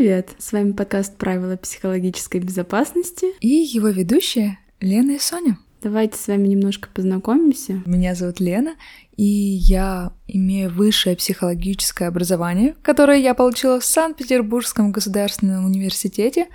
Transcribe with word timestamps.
привет! 0.00 0.30
С 0.38 0.52
вами 0.52 0.72
подкаст 0.72 1.18
«Правила 1.18 1.58
психологической 1.58 2.40
безопасности» 2.40 3.34
и 3.40 3.48
его 3.48 3.88
ведущие 3.88 4.58
Лена 4.80 5.10
и 5.10 5.18
Соня. 5.18 5.58
Давайте 5.82 6.16
с 6.16 6.26
вами 6.26 6.48
немножко 6.48 6.88
познакомимся. 6.94 7.82
Меня 7.84 8.14
зовут 8.14 8.40
Лена, 8.40 8.76
и 9.18 9.24
я 9.26 10.14
имею 10.26 10.70
высшее 10.70 11.16
психологическое 11.16 12.06
образование, 12.06 12.76
которое 12.80 13.18
я 13.18 13.34
получила 13.34 13.78
в 13.78 13.84
Санкт-Петербургском 13.84 14.90
государственном 14.90 15.66
университете, 15.66 16.46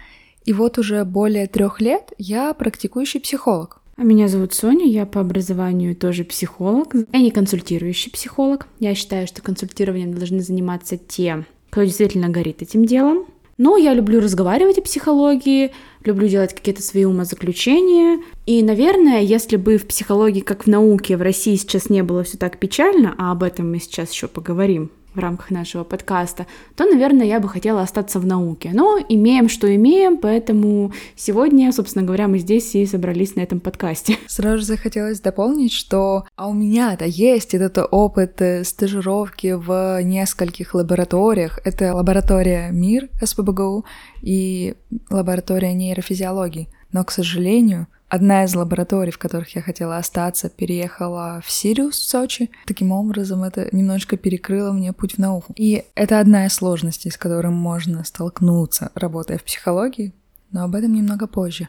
и 0.44 0.52
вот 0.52 0.80
уже 0.80 1.06
более 1.06 1.46
трех 1.46 1.80
лет 1.82 2.14
я 2.18 2.52
практикующий 2.56 3.20
психолог. 3.20 3.80
А 3.96 4.02
меня 4.02 4.28
зовут 4.28 4.56
Соня, 4.56 4.88
я 4.88 5.06
по 5.06 5.22
образованию 5.22 5.96
тоже 5.96 6.24
психолог. 6.24 6.96
Я 7.14 7.20
не 7.20 7.30
консультирующий 7.30 8.12
психолог. 8.12 8.68
Я 8.80 8.96
считаю, 8.96 9.28
что 9.28 9.44
консультированием 9.44 10.16
должны 10.16 10.40
заниматься 10.40 10.98
те, 10.98 11.46
кто 11.70 11.84
действительно 11.84 12.30
горит 12.30 12.64
этим 12.64 12.86
делом. 12.86 13.28
Но 13.58 13.78
я 13.78 13.94
люблю 13.94 14.20
разговаривать 14.20 14.78
о 14.78 14.82
психологии, 14.82 15.72
люблю 16.04 16.28
делать 16.28 16.54
какие-то 16.54 16.82
свои 16.82 17.06
умозаключения. 17.06 18.22
И, 18.46 18.62
наверное, 18.62 19.22
если 19.22 19.56
бы 19.56 19.78
в 19.78 19.88
психологии, 19.88 20.42
как 20.42 20.66
в 20.66 20.68
науке, 20.68 21.16
в 21.16 21.22
России 21.22 21.56
сейчас 21.56 21.90
не 21.90 22.04
было 22.04 22.24
все 22.24 22.38
так 22.38 22.60
печально, 22.60 23.16
а 23.18 23.32
об 23.32 23.44
этом 23.44 23.72
мы 23.72 23.80
сейчас 23.80 24.12
еще 24.12 24.28
поговорим, 24.28 24.92
в 25.16 25.20
рамках 25.20 25.52
нашего 25.52 25.84
подкаста, 25.84 26.46
то, 26.76 26.86
наверное, 26.86 27.26
я 27.26 27.40
бы 27.40 27.50
хотела 27.50 27.82
остаться 27.82 28.20
в 28.20 28.26
науке. 28.26 28.72
Но 28.74 29.00
имеем, 29.10 29.50
что 29.50 29.74
имеем, 29.74 30.18
поэтому 30.18 30.94
сегодня, 31.16 31.72
собственно 31.72 32.06
говоря, 32.06 32.28
мы 32.28 32.40
здесь 32.40 32.76
и 32.76 32.86
собрались 32.86 33.36
на 33.36 33.42
этом 33.42 33.60
подкасте. 33.60 34.18
Сразу 34.28 34.64
захотелось 34.64 35.20
дополнить, 35.22 35.72
что 35.72 36.26
а 36.36 36.48
у 36.48 36.54
меня-то 36.54 37.06
есть 37.06 37.54
этот 37.54 37.78
опыт 37.92 38.42
э, 38.42 38.64
стажировки 38.64 39.54
в 39.54 40.02
нескольких 40.04 40.76
лабораториях. 40.76 41.60
Это 41.64 41.94
лаборатория 41.94 42.70
МИР 42.72 43.10
СПБГУ 43.22 43.86
и 44.22 44.76
лаборатория 45.10 45.74
нейрофизиологии. 45.74 46.70
Но, 46.92 47.04
к 47.04 47.12
сожалению, 47.12 47.88
Одна 48.08 48.44
из 48.44 48.54
лабораторий, 48.56 49.12
в 49.12 49.18
которых 49.18 49.56
я 49.56 49.62
хотела 49.62 49.98
остаться, 49.98 50.50
переехала 50.50 51.42
в 51.44 51.50
Сириус, 51.50 52.00
в 52.00 52.10
Сочи. 52.10 52.52
Таким 52.68 52.92
образом, 52.92 53.44
это 53.44 53.68
немножечко 53.72 54.16
перекрыло 54.16 54.72
мне 54.72 54.94
путь 54.94 55.16
в 55.16 55.18
науку. 55.18 55.54
И 55.56 55.86
это 55.96 56.20
одна 56.20 56.46
из 56.46 56.54
сложностей, 56.54 57.12
с 57.12 57.18
которой 57.18 57.52
можно 57.52 58.04
столкнуться, 58.04 58.92
работая 58.94 59.40
в 59.40 59.44
психологии, 59.44 60.14
но 60.52 60.64
об 60.64 60.76
этом 60.76 60.94
немного 60.94 61.26
позже. 61.28 61.68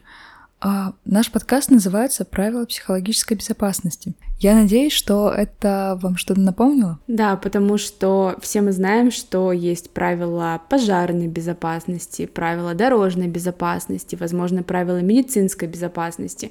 А 0.59 0.93
наш 1.05 1.31
подкаст 1.31 1.69
называется 1.69 2.25
«Правила 2.25 2.65
психологической 2.65 3.37
безопасности». 3.37 4.13
Я 4.39 4.55
надеюсь, 4.55 4.91
что 4.91 5.29
это 5.29 5.99
вам 6.01 6.17
что-то 6.17 6.39
напомнило? 6.39 6.99
Да, 7.07 7.35
потому 7.35 7.77
что 7.77 8.35
все 8.41 8.61
мы 8.61 8.71
знаем, 8.71 9.11
что 9.11 9.51
есть 9.51 9.91
правила 9.91 10.59
пожарной 10.67 11.27
безопасности, 11.27 12.25
правила 12.25 12.73
дорожной 12.73 13.27
безопасности, 13.27 14.15
возможно, 14.15 14.63
правила 14.63 14.99
медицинской 14.99 15.67
безопасности. 15.67 16.49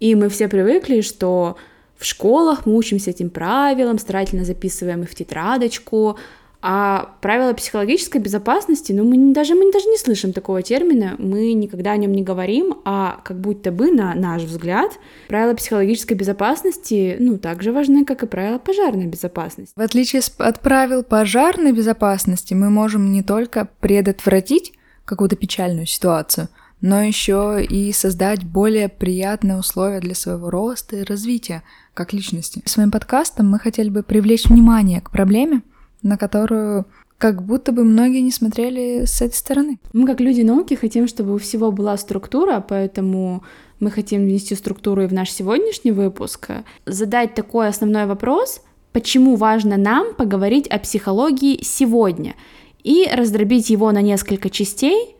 И 0.00 0.14
мы 0.14 0.30
все 0.30 0.48
привыкли, 0.48 1.02
что 1.02 1.56
в 1.98 2.06
школах 2.06 2.64
мы 2.64 2.74
учимся 2.74 3.10
этим 3.10 3.28
правилам, 3.28 3.98
старательно 3.98 4.44
записываем 4.44 5.02
их 5.02 5.10
в 5.10 5.14
тетрадочку, 5.14 6.18
а 6.66 7.10
правила 7.20 7.52
психологической 7.52 8.22
безопасности, 8.22 8.90
ну, 8.92 9.04
мы 9.04 9.34
даже, 9.34 9.54
мы 9.54 9.70
даже 9.70 9.84
не 9.84 9.98
слышим 9.98 10.32
такого 10.32 10.62
термина, 10.62 11.14
мы 11.18 11.52
никогда 11.52 11.92
о 11.92 11.98
нем 11.98 12.12
не 12.12 12.22
говорим, 12.22 12.78
а 12.86 13.20
как 13.22 13.38
будто 13.38 13.70
бы, 13.70 13.92
на 13.92 14.14
наш 14.14 14.44
взгляд, 14.44 14.92
правила 15.28 15.52
психологической 15.52 16.16
безопасности, 16.16 17.18
ну, 17.20 17.36
так 17.36 17.62
же 17.62 17.70
важны, 17.70 18.06
как 18.06 18.22
и 18.22 18.26
правила 18.26 18.56
пожарной 18.56 19.04
безопасности. 19.08 19.74
В 19.76 19.80
отличие 19.82 20.22
от 20.38 20.60
правил 20.60 21.02
пожарной 21.02 21.72
безопасности, 21.72 22.54
мы 22.54 22.70
можем 22.70 23.12
не 23.12 23.22
только 23.22 23.68
предотвратить 23.80 24.72
какую-то 25.04 25.36
печальную 25.36 25.84
ситуацию, 25.84 26.48
но 26.80 27.02
еще 27.02 27.62
и 27.62 27.92
создать 27.92 28.42
более 28.42 28.88
приятные 28.88 29.58
условия 29.58 30.00
для 30.00 30.14
своего 30.14 30.48
роста 30.48 30.96
и 30.96 31.02
развития 31.02 31.62
как 31.92 32.14
личности. 32.14 32.62
Своим 32.64 32.90
подкастом 32.90 33.50
мы 33.50 33.58
хотели 33.58 33.90
бы 33.90 34.02
привлечь 34.02 34.46
внимание 34.46 35.02
к 35.02 35.10
проблеме, 35.10 35.60
на 36.04 36.16
которую 36.16 36.86
как 37.18 37.42
будто 37.42 37.72
бы 37.72 37.84
многие 37.84 38.20
не 38.20 38.30
смотрели 38.30 39.04
с 39.06 39.22
этой 39.22 39.34
стороны. 39.34 39.78
Мы, 39.92 40.06
как 40.06 40.20
люди 40.20 40.42
науки, 40.42 40.74
хотим, 40.74 41.08
чтобы 41.08 41.34
у 41.34 41.38
всего 41.38 41.72
была 41.72 41.96
структура, 41.96 42.60
поэтому 42.60 43.42
мы 43.80 43.90
хотим 43.90 44.22
внести 44.22 44.54
структуру 44.54 45.02
и 45.02 45.06
в 45.06 45.12
наш 45.12 45.30
сегодняшний 45.30 45.90
выпуск. 45.90 46.50
Задать 46.86 47.34
такой 47.34 47.68
основной 47.68 48.06
вопрос, 48.06 48.60
почему 48.92 49.36
важно 49.36 49.76
нам 49.76 50.14
поговорить 50.14 50.68
о 50.68 50.78
психологии 50.78 51.62
сегодня, 51.62 52.34
и 52.82 53.08
раздробить 53.10 53.70
его 53.70 53.90
на 53.90 54.02
несколько 54.02 54.50
частей. 54.50 55.16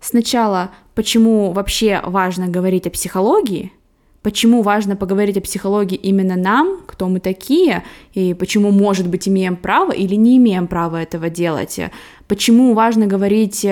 Сначала, 0.00 0.70
почему 0.94 1.52
вообще 1.52 2.00
важно 2.02 2.48
говорить 2.48 2.86
о 2.86 2.90
психологии— 2.90 3.72
почему 4.24 4.62
важно 4.62 4.96
поговорить 4.96 5.36
о 5.36 5.42
психологии 5.42 5.96
именно 5.96 6.34
нам, 6.34 6.80
кто 6.86 7.08
мы 7.08 7.20
такие, 7.20 7.84
и 8.14 8.32
почему, 8.32 8.70
может 8.70 9.06
быть, 9.06 9.28
имеем 9.28 9.54
право 9.54 9.92
или 9.92 10.14
не 10.14 10.38
имеем 10.38 10.66
права 10.66 11.02
этого 11.02 11.28
делать, 11.28 11.78
почему 12.26 12.72
важно 12.72 13.06
говорить 13.06 13.66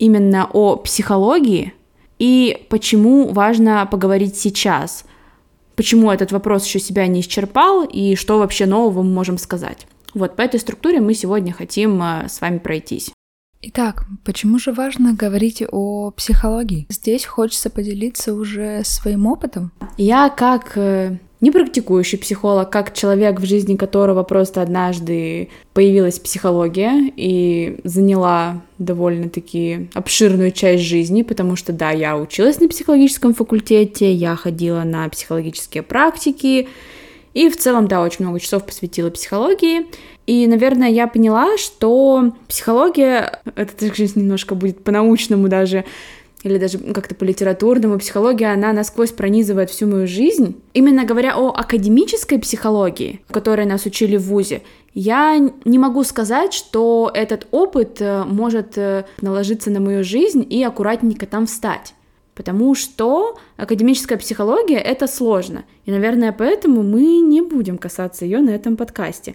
именно 0.00 0.50
о 0.52 0.76
психологии, 0.76 1.72
и 2.18 2.66
почему 2.68 3.32
важно 3.32 3.88
поговорить 3.88 4.36
сейчас, 4.36 5.04
почему 5.76 6.10
этот 6.10 6.32
вопрос 6.32 6.66
еще 6.66 6.80
себя 6.80 7.06
не 7.06 7.20
исчерпал, 7.20 7.84
и 7.84 8.16
что 8.16 8.38
вообще 8.38 8.66
нового 8.66 9.02
мы 9.02 9.12
можем 9.12 9.38
сказать. 9.38 9.86
Вот 10.12 10.34
по 10.34 10.42
этой 10.42 10.58
структуре 10.58 11.00
мы 11.00 11.14
сегодня 11.14 11.52
хотим 11.52 12.02
э, 12.02 12.28
с 12.28 12.40
вами 12.40 12.58
пройтись. 12.58 13.12
Итак, 13.66 14.04
почему 14.24 14.58
же 14.58 14.72
важно 14.72 15.14
говорить 15.14 15.62
о 15.66 16.10
психологии? 16.10 16.86
Здесь 16.90 17.24
хочется 17.24 17.70
поделиться 17.70 18.34
уже 18.34 18.82
своим 18.84 19.24
опытом. 19.26 19.72
Я 19.96 20.28
как 20.28 20.72
э, 20.76 21.16
не 21.40 21.50
практикующий 21.50 22.18
психолог, 22.18 22.68
как 22.68 22.92
человек, 22.92 23.40
в 23.40 23.46
жизни 23.46 23.76
которого 23.76 24.22
просто 24.22 24.60
однажды 24.60 25.48
появилась 25.72 26.18
психология 26.18 27.10
и 27.16 27.80
заняла 27.84 28.60
довольно-таки 28.76 29.88
обширную 29.94 30.52
часть 30.52 30.82
жизни, 30.82 31.22
потому 31.22 31.56
что, 31.56 31.72
да, 31.72 31.90
я 31.90 32.18
училась 32.18 32.60
на 32.60 32.68
психологическом 32.68 33.32
факультете, 33.32 34.12
я 34.12 34.36
ходила 34.36 34.82
на 34.82 35.08
психологические 35.08 35.82
практики, 35.82 36.68
и 37.32 37.48
в 37.48 37.56
целом, 37.56 37.88
да, 37.88 38.02
очень 38.02 38.26
много 38.26 38.40
часов 38.40 38.64
посвятила 38.66 39.08
психологии. 39.08 39.86
И, 40.26 40.46
наверное, 40.46 40.88
я 40.88 41.06
поняла, 41.06 41.58
что 41.58 42.32
психология, 42.48 43.40
это 43.56 43.76
также 43.76 44.08
немножко 44.14 44.54
будет 44.54 44.82
по-научному 44.82 45.48
даже, 45.48 45.84
или 46.42 46.58
даже 46.58 46.78
как-то 46.78 47.14
по 47.14 47.24
литературному, 47.24 47.98
психология, 47.98 48.52
она 48.52 48.72
насквозь 48.72 49.12
пронизывает 49.12 49.70
всю 49.70 49.86
мою 49.86 50.06
жизнь. 50.06 50.56
Именно 50.72 51.04
говоря 51.04 51.36
о 51.36 51.48
академической 51.48 52.38
психологии, 52.38 53.20
которой 53.30 53.66
нас 53.66 53.84
учили 53.84 54.16
в 54.16 54.24
ВУЗе, 54.24 54.62
я 54.94 55.38
не 55.64 55.78
могу 55.78 56.04
сказать, 56.04 56.54
что 56.54 57.10
этот 57.12 57.48
опыт 57.50 58.00
э, 58.00 58.24
может 58.24 58.78
э, 58.78 59.04
наложиться 59.20 59.70
на 59.70 59.80
мою 59.80 60.04
жизнь 60.04 60.46
и 60.48 60.62
аккуратненько 60.62 61.26
там 61.26 61.46
встать. 61.46 61.94
Потому 62.34 62.74
что 62.74 63.36
академическая 63.56 64.18
психология— 64.18 64.78
это 64.78 65.06
сложно. 65.06 65.64
И, 65.84 65.90
наверное, 65.90 66.32
поэтому 66.32 66.82
мы 66.82 67.20
не 67.20 67.42
будем 67.42 67.76
касаться 67.76 68.24
ее 68.24 68.40
на 68.40 68.50
этом 68.50 68.76
подкасте. 68.76 69.34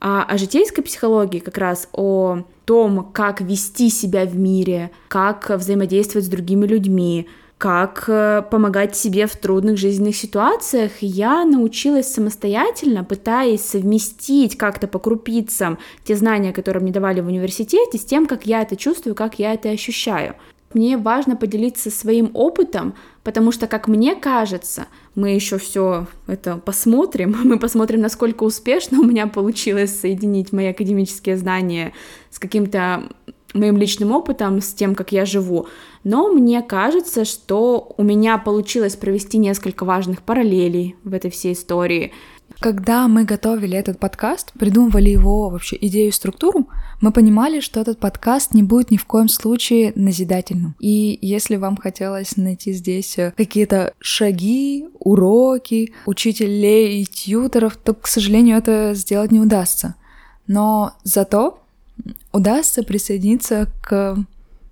А 0.00 0.22
о 0.22 0.38
житейской 0.38 0.82
психологии, 0.82 1.40
как 1.40 1.58
раз 1.58 1.88
о 1.92 2.42
том, 2.64 3.10
как 3.12 3.40
вести 3.40 3.90
себя 3.90 4.24
в 4.24 4.36
мире, 4.36 4.90
как 5.08 5.50
взаимодействовать 5.50 6.26
с 6.26 6.30
другими 6.30 6.66
людьми, 6.66 7.28
как 7.58 8.04
э, 8.06 8.42
помогать 8.48 8.94
себе 8.94 9.26
в 9.26 9.36
трудных 9.36 9.76
жизненных 9.76 10.14
ситуациях, 10.14 10.92
я 11.00 11.44
научилась 11.44 12.12
самостоятельно, 12.12 13.02
пытаясь 13.02 13.62
совместить 13.62 14.56
как-то 14.56 14.86
по 14.86 15.00
крупицам 15.00 15.78
те 16.04 16.14
знания, 16.14 16.52
которые 16.52 16.82
мне 16.82 16.92
давали 16.92 17.20
в 17.20 17.26
университете, 17.26 17.98
с 17.98 18.04
тем, 18.04 18.26
как 18.26 18.46
я 18.46 18.62
это 18.62 18.76
чувствую, 18.76 19.16
как 19.16 19.40
я 19.40 19.54
это 19.54 19.70
ощущаю. 19.70 20.36
Мне 20.72 20.98
важно 20.98 21.34
поделиться 21.34 21.90
своим 21.90 22.30
опытом, 22.34 22.94
потому 23.24 23.52
что, 23.52 23.66
как 23.66 23.88
мне 23.88 24.14
кажется, 24.14 24.86
мы 25.18 25.30
еще 25.30 25.58
все 25.58 26.06
это 26.28 26.56
посмотрим, 26.56 27.36
мы 27.44 27.58
посмотрим, 27.58 28.00
насколько 28.00 28.44
успешно 28.44 29.00
у 29.00 29.04
меня 29.04 29.26
получилось 29.26 30.00
соединить 30.00 30.52
мои 30.52 30.66
академические 30.66 31.36
знания 31.36 31.92
с 32.30 32.38
каким-то 32.38 33.08
моим 33.52 33.76
личным 33.78 34.12
опытом, 34.12 34.60
с 34.60 34.72
тем, 34.74 34.94
как 34.94 35.10
я 35.10 35.24
живу. 35.24 35.66
Но 36.04 36.32
мне 36.32 36.62
кажется, 36.62 37.24
что 37.24 37.92
у 37.96 38.02
меня 38.02 38.38
получилось 38.38 38.94
провести 38.94 39.38
несколько 39.38 39.84
важных 39.84 40.22
параллелей 40.22 40.96
в 41.02 41.12
этой 41.14 41.30
всей 41.30 41.54
истории— 41.54 42.12
когда 42.60 43.06
мы 43.06 43.24
готовили 43.24 43.76
этот 43.76 43.98
подкаст, 43.98 44.52
придумывали 44.52 45.10
его 45.10 45.48
вообще 45.48 45.76
идею 45.80 46.08
и 46.08 46.12
структуру, 46.12 46.68
мы 47.00 47.12
понимали, 47.12 47.60
что 47.60 47.80
этот 47.80 47.98
подкаст 47.98 48.52
не 48.54 48.62
будет 48.62 48.90
ни 48.90 48.96
в 48.96 49.04
коем 49.04 49.28
случае 49.28 49.92
назидательным. 49.94 50.74
И 50.80 51.18
если 51.22 51.56
вам 51.56 51.76
хотелось 51.76 52.36
найти 52.36 52.72
здесь 52.72 53.16
э, 53.18 53.32
какие-то 53.36 53.94
шаги, 54.00 54.86
уроки, 54.98 55.92
учителей 56.06 57.02
и 57.02 57.06
тьютеров, 57.06 57.76
то, 57.76 57.94
к 57.94 58.08
сожалению, 58.08 58.58
это 58.58 58.92
сделать 58.94 59.30
не 59.30 59.40
удастся. 59.40 59.94
Но 60.46 60.94
зато 61.04 61.60
удастся 62.32 62.82
присоединиться 62.82 63.68
к 63.82 64.16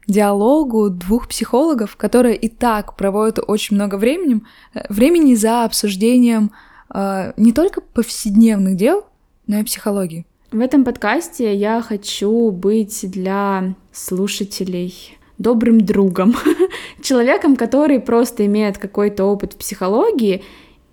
диалогу 0.09 0.91
двух 0.91 1.29
психологов, 1.29 1.97
которые 1.97 2.37
и 2.37 2.49
так 2.49 2.97
проводят 2.97 3.39
очень 3.47 3.77
много 3.77 3.97
времени, 3.97 4.41
э, 4.75 4.85
времени 4.89 5.35
за 5.35 5.65
обсуждением 5.65 6.50
не 6.93 7.53
только 7.53 7.81
повседневных 7.81 8.77
дел, 8.77 9.05
но 9.47 9.59
и 9.59 9.65
психологии. 9.65 10.27
В 10.53 10.61
этом 10.61 10.85
подкасте 10.85 11.55
я 11.55 11.83
хочу 11.83 12.50
быть 12.50 13.11
для 13.11 13.75
слушателей 13.93 15.19
добрым 15.38 15.81
другом, 15.81 16.35
человеком, 17.03 17.56
который 17.56 18.00
просто 18.00 18.47
имеет 18.47 18.79
какой-то 18.79 19.25
опыт 19.25 19.53
в 19.53 19.56
психологии 19.56 20.44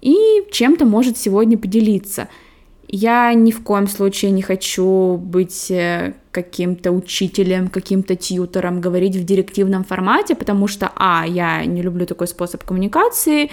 и 0.02 0.44
чем-то 0.52 0.86
может 0.86 1.18
сегодня 1.18 1.58
поделиться. 1.58 2.28
Я 2.88 3.34
ни 3.34 3.52
в 3.52 3.64
коем 3.64 3.88
случае 3.88 4.32
не 4.32 4.42
хочу 4.42 5.18
быть 5.18 5.72
э, 5.72 6.14
каким-то 6.32 6.92
учителем, 6.92 7.68
каким-то 7.68 8.16
тьютором, 8.16 8.82
говорить 8.82 9.16
в 9.16 9.24
директивном 9.24 9.84
формате, 9.84 10.36
потому 10.36 10.68
что, 10.68 10.92
а, 10.96 11.26
я 11.26 11.66
не 11.66 11.82
люблю 11.82 12.06
такой 12.06 12.28
способ 12.28 12.64
коммуникации, 12.64 13.50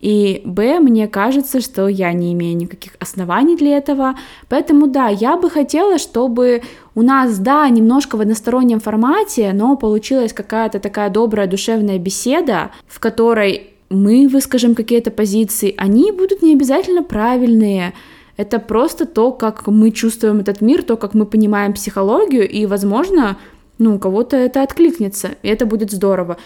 и 0.00 0.40
Б, 0.44 0.80
мне 0.80 1.08
кажется, 1.08 1.60
что 1.60 1.86
я 1.88 2.12
не 2.12 2.32
имею 2.32 2.56
никаких 2.56 2.92
оснований 2.98 3.56
для 3.56 3.76
этого. 3.76 4.14
Поэтому 4.48 4.86
да, 4.86 5.08
я 5.08 5.36
бы 5.36 5.50
хотела, 5.50 5.98
чтобы 5.98 6.62
у 6.94 7.02
нас, 7.02 7.38
да, 7.38 7.68
немножко 7.68 8.16
в 8.16 8.20
одностороннем 8.20 8.80
формате, 8.80 9.52
но 9.52 9.76
получилась 9.76 10.32
какая-то 10.32 10.80
такая 10.80 11.10
добрая 11.10 11.46
душевная 11.46 11.98
беседа, 11.98 12.70
в 12.86 12.98
которой 12.98 13.74
мы 13.90 14.28
выскажем 14.28 14.74
какие-то 14.74 15.10
позиции, 15.10 15.74
они 15.76 16.12
будут 16.12 16.42
не 16.42 16.54
обязательно 16.54 17.02
правильные, 17.02 17.92
это 18.36 18.58
просто 18.58 19.04
то, 19.04 19.32
как 19.32 19.66
мы 19.66 19.90
чувствуем 19.90 20.38
этот 20.38 20.62
мир, 20.62 20.82
то, 20.82 20.96
как 20.96 21.12
мы 21.12 21.26
понимаем 21.26 21.74
психологию, 21.74 22.48
и, 22.48 22.64
возможно, 22.64 23.36
ну, 23.78 23.96
у 23.96 23.98
кого-то 23.98 24.36
это 24.36 24.62
откликнется, 24.62 25.30
и 25.42 25.48
это 25.48 25.66
будет 25.66 25.90
здорово. 25.90 26.38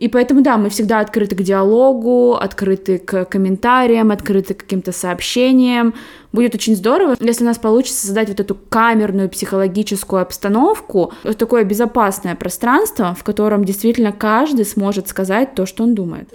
И 0.00 0.08
поэтому, 0.08 0.40
да, 0.40 0.56
мы 0.56 0.70
всегда 0.70 1.00
открыты 1.00 1.36
к 1.36 1.42
диалогу, 1.42 2.34
открыты 2.34 2.98
к 2.98 3.26
комментариям, 3.26 4.10
открыты 4.10 4.54
к 4.54 4.60
каким-то 4.60 4.92
сообщениям. 4.92 5.92
Будет 6.32 6.54
очень 6.54 6.74
здорово, 6.74 7.16
если 7.20 7.44
у 7.44 7.46
нас 7.46 7.58
получится 7.58 8.06
создать 8.06 8.30
вот 8.30 8.40
эту 8.40 8.54
камерную 8.54 9.28
психологическую 9.28 10.22
обстановку, 10.22 11.12
вот 11.22 11.36
такое 11.36 11.64
безопасное 11.64 12.34
пространство, 12.34 13.14
в 13.14 13.22
котором 13.24 13.62
действительно 13.62 14.10
каждый 14.10 14.64
сможет 14.64 15.06
сказать 15.06 15.54
то, 15.54 15.66
что 15.66 15.82
он 15.82 15.94
думает. 15.94 16.32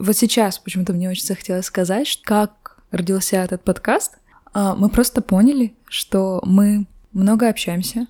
Вот 0.00 0.16
сейчас 0.16 0.58
почему-то 0.58 0.92
мне 0.92 1.08
очень 1.08 1.24
захотелось 1.24 1.66
сказать, 1.66 2.20
как 2.24 2.78
родился 2.90 3.36
этот 3.36 3.62
подкаст. 3.62 4.18
А, 4.54 4.74
мы 4.74 4.88
просто 4.88 5.22
поняли, 5.22 5.76
что 5.86 6.42
мы 6.44 6.86
много 7.12 7.48
общаемся, 7.48 8.08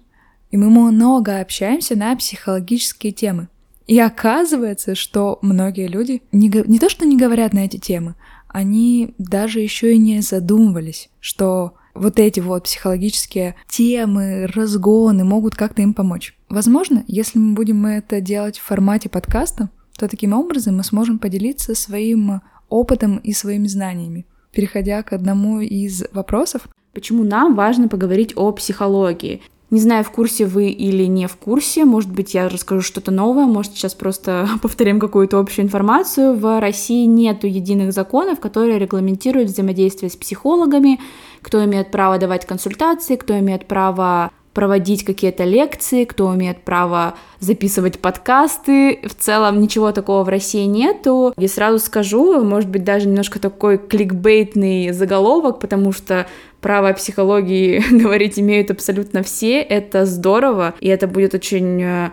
и 0.50 0.56
мы 0.56 0.70
много 0.70 1.40
общаемся 1.40 1.94
на 1.94 2.16
психологические 2.16 3.12
темы. 3.12 3.48
И 3.86 3.98
оказывается, 3.98 4.94
что 4.94 5.38
многие 5.42 5.88
люди 5.88 6.22
не, 6.32 6.48
не 6.66 6.78
то 6.78 6.88
что 6.88 7.06
не 7.06 7.16
говорят 7.16 7.52
на 7.52 7.64
эти 7.64 7.78
темы, 7.78 8.14
они 8.48 9.14
даже 9.18 9.60
еще 9.60 9.94
и 9.94 9.98
не 9.98 10.20
задумывались, 10.20 11.08
что 11.20 11.74
вот 11.94 12.18
эти 12.18 12.40
вот 12.40 12.64
психологические 12.64 13.56
темы, 13.68 14.46
разгоны 14.46 15.24
могут 15.24 15.54
как-то 15.54 15.82
им 15.82 15.94
помочь. 15.94 16.36
Возможно, 16.48 17.04
если 17.06 17.38
мы 17.38 17.54
будем 17.54 17.84
это 17.86 18.20
делать 18.20 18.58
в 18.58 18.62
формате 18.64 19.08
подкаста, 19.08 19.70
то 19.98 20.08
таким 20.08 20.32
образом 20.32 20.76
мы 20.76 20.84
сможем 20.84 21.18
поделиться 21.18 21.74
своим 21.74 22.40
опытом 22.68 23.18
и 23.18 23.32
своими 23.32 23.66
знаниями. 23.66 24.26
Переходя 24.52 25.02
к 25.02 25.12
одному 25.12 25.60
из 25.60 26.04
вопросов. 26.12 26.68
Почему 26.92 27.24
нам 27.24 27.54
важно 27.54 27.88
поговорить 27.88 28.32
о 28.36 28.52
психологии? 28.52 29.42
Не 29.72 29.80
знаю, 29.80 30.04
в 30.04 30.10
курсе 30.10 30.44
вы 30.44 30.68
или 30.68 31.04
не 31.04 31.26
в 31.26 31.36
курсе, 31.36 31.86
может 31.86 32.10
быть, 32.10 32.34
я 32.34 32.50
расскажу 32.50 32.82
что-то 32.82 33.10
новое, 33.10 33.46
может, 33.46 33.72
сейчас 33.72 33.94
просто 33.94 34.46
повторим 34.62 35.00
какую-то 35.00 35.38
общую 35.38 35.64
информацию. 35.64 36.36
В 36.36 36.60
России 36.60 37.06
нет 37.06 37.44
единых 37.44 37.94
законов, 37.94 38.38
которые 38.38 38.78
регламентируют 38.78 39.48
взаимодействие 39.48 40.10
с 40.10 40.16
психологами, 40.16 41.00
кто 41.40 41.64
имеет 41.64 41.90
право 41.90 42.18
давать 42.18 42.44
консультации, 42.44 43.16
кто 43.16 43.38
имеет 43.38 43.66
право 43.66 44.30
проводить 44.52 45.04
какие-то 45.04 45.44
лекции, 45.44 46.04
кто 46.04 46.34
имеет 46.34 46.62
право 46.62 47.14
записывать 47.40 47.98
подкасты. 47.98 49.00
В 49.04 49.14
целом 49.14 49.58
ничего 49.58 49.92
такого 49.92 50.22
в 50.24 50.28
России 50.28 50.64
нету. 50.64 51.32
И 51.38 51.48
сразу 51.48 51.78
скажу, 51.78 52.44
может 52.44 52.68
быть, 52.68 52.84
даже 52.84 53.08
немножко 53.08 53.38
такой 53.38 53.78
кликбейтный 53.78 54.92
заголовок, 54.92 55.60
потому 55.60 55.92
что 55.92 56.26
право 56.62 56.92
психологии 56.94 57.82
говорить 57.90 58.38
имеют 58.38 58.70
абсолютно 58.70 59.22
все. 59.22 59.60
Это 59.60 60.06
здорово, 60.06 60.74
и 60.80 60.88
это 60.88 61.06
будет 61.06 61.34
очень 61.34 61.82
э, 61.82 62.10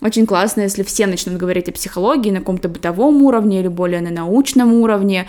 очень 0.00 0.26
классно, 0.26 0.62
если 0.62 0.82
все 0.82 1.06
начнут 1.06 1.36
говорить 1.36 1.68
о 1.68 1.72
психологии 1.72 2.30
на 2.30 2.40
каком-то 2.40 2.68
бытовом 2.68 3.22
уровне 3.22 3.60
или 3.60 3.68
более 3.68 4.00
на 4.00 4.10
научном 4.10 4.72
уровне. 4.74 5.28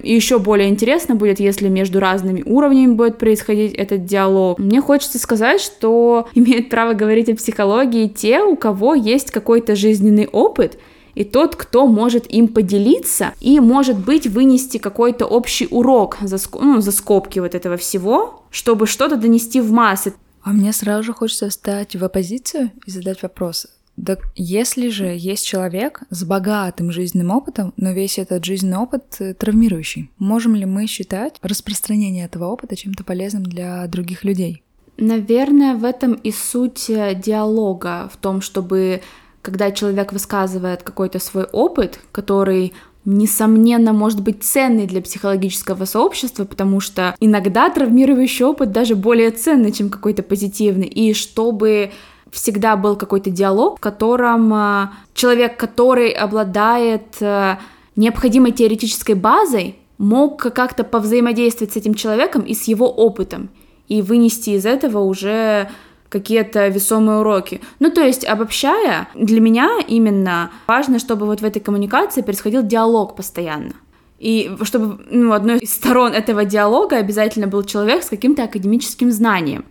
И 0.00 0.14
еще 0.14 0.38
более 0.38 0.68
интересно 0.68 1.14
будет, 1.14 1.40
если 1.40 1.68
между 1.68 2.00
разными 2.00 2.42
уровнями 2.44 2.92
будет 2.92 3.18
происходить 3.18 3.72
этот 3.74 4.04
диалог. 4.04 4.58
Мне 4.58 4.80
хочется 4.80 5.18
сказать, 5.18 5.60
что 5.60 6.28
имеют 6.34 6.70
право 6.70 6.94
говорить 6.94 7.28
о 7.28 7.36
психологии 7.36 8.08
те, 8.08 8.42
у 8.42 8.56
кого 8.56 8.94
есть 8.94 9.30
какой-то 9.30 9.74
жизненный 9.74 10.26
опыт, 10.26 10.78
и 11.16 11.24
тот, 11.24 11.56
кто 11.56 11.86
может 11.88 12.30
им 12.32 12.46
поделиться 12.46 13.32
и, 13.40 13.58
может 13.58 13.98
быть, 13.98 14.26
вынести 14.26 14.78
какой-то 14.78 15.24
общий 15.26 15.66
урок 15.70 16.18
за, 16.20 16.36
ну, 16.60 16.80
за 16.80 16.92
скобки 16.92 17.38
вот 17.38 17.54
этого 17.54 17.76
всего, 17.78 18.44
чтобы 18.50 18.86
что-то 18.86 19.16
донести 19.16 19.60
в 19.60 19.72
массы. 19.72 20.12
А 20.42 20.52
мне 20.52 20.72
сразу 20.72 21.02
же 21.02 21.12
хочется 21.14 21.48
встать 21.48 21.96
в 21.96 22.04
оппозицию 22.04 22.70
и 22.84 22.90
задать 22.90 23.22
вопрос. 23.22 23.66
Да 23.96 24.18
если 24.34 24.90
же 24.90 25.06
есть 25.06 25.46
человек 25.46 26.02
с 26.10 26.22
богатым 26.22 26.92
жизненным 26.92 27.30
опытом, 27.30 27.72
но 27.78 27.92
весь 27.92 28.18
этот 28.18 28.44
жизненный 28.44 28.76
опыт 28.76 29.16
э, 29.20 29.32
травмирующий, 29.32 30.10
можем 30.18 30.54
ли 30.54 30.66
мы 30.66 30.86
считать 30.86 31.36
распространение 31.40 32.26
этого 32.26 32.44
опыта 32.44 32.76
чем-то 32.76 33.04
полезным 33.04 33.42
для 33.42 33.86
других 33.86 34.22
людей? 34.22 34.62
Наверное, 34.98 35.76
в 35.76 35.84
этом 35.84 36.12
и 36.12 36.30
суть 36.30 36.90
э, 36.90 37.14
диалога, 37.14 38.10
в 38.12 38.18
том, 38.18 38.42
чтобы 38.42 39.00
когда 39.46 39.70
человек 39.70 40.12
высказывает 40.12 40.82
какой-то 40.82 41.20
свой 41.20 41.44
опыт, 41.44 42.00
который 42.10 42.72
несомненно, 43.04 43.92
может 43.92 44.20
быть 44.20 44.42
ценный 44.42 44.88
для 44.88 45.00
психологического 45.00 45.84
сообщества, 45.84 46.44
потому 46.44 46.80
что 46.80 47.14
иногда 47.20 47.70
травмирующий 47.70 48.44
опыт 48.44 48.72
даже 48.72 48.96
более 48.96 49.30
ценный, 49.30 49.70
чем 49.70 49.88
какой-то 49.88 50.24
позитивный. 50.24 50.88
И 50.88 51.14
чтобы 51.14 51.92
всегда 52.32 52.76
был 52.76 52.96
какой-то 52.96 53.30
диалог, 53.30 53.78
в 53.78 53.80
котором 53.80 54.52
э, 54.52 54.88
человек, 55.14 55.56
который 55.56 56.10
обладает 56.10 57.04
э, 57.20 57.58
необходимой 57.94 58.50
теоретической 58.50 59.14
базой, 59.14 59.76
мог 59.96 60.42
как-то 60.42 60.82
повзаимодействовать 60.82 61.72
с 61.72 61.76
этим 61.76 61.94
человеком 61.94 62.42
и 62.42 62.52
с 62.52 62.64
его 62.64 62.90
опытом, 62.90 63.50
и 63.86 64.02
вынести 64.02 64.50
из 64.50 64.66
этого 64.66 64.98
уже 65.04 65.70
какие-то 66.08 66.68
весомые 66.68 67.20
уроки. 67.20 67.60
Ну, 67.80 67.90
то 67.90 68.02
есть, 68.02 68.24
обобщая, 68.24 69.08
для 69.14 69.40
меня 69.40 69.78
именно 69.86 70.50
важно, 70.66 70.98
чтобы 70.98 71.26
вот 71.26 71.40
в 71.40 71.44
этой 71.44 71.60
коммуникации 71.60 72.22
происходил 72.22 72.62
диалог 72.62 73.16
постоянно. 73.16 73.72
И 74.18 74.56
чтобы 74.62 75.04
ну, 75.10 75.32
одной 75.32 75.58
из 75.58 75.74
сторон 75.74 76.12
этого 76.12 76.44
диалога 76.44 76.96
обязательно 76.96 77.46
был 77.46 77.62
человек 77.64 78.02
с 78.02 78.08
каким-то 78.08 78.44
академическим 78.44 79.10
знанием. 79.10 79.64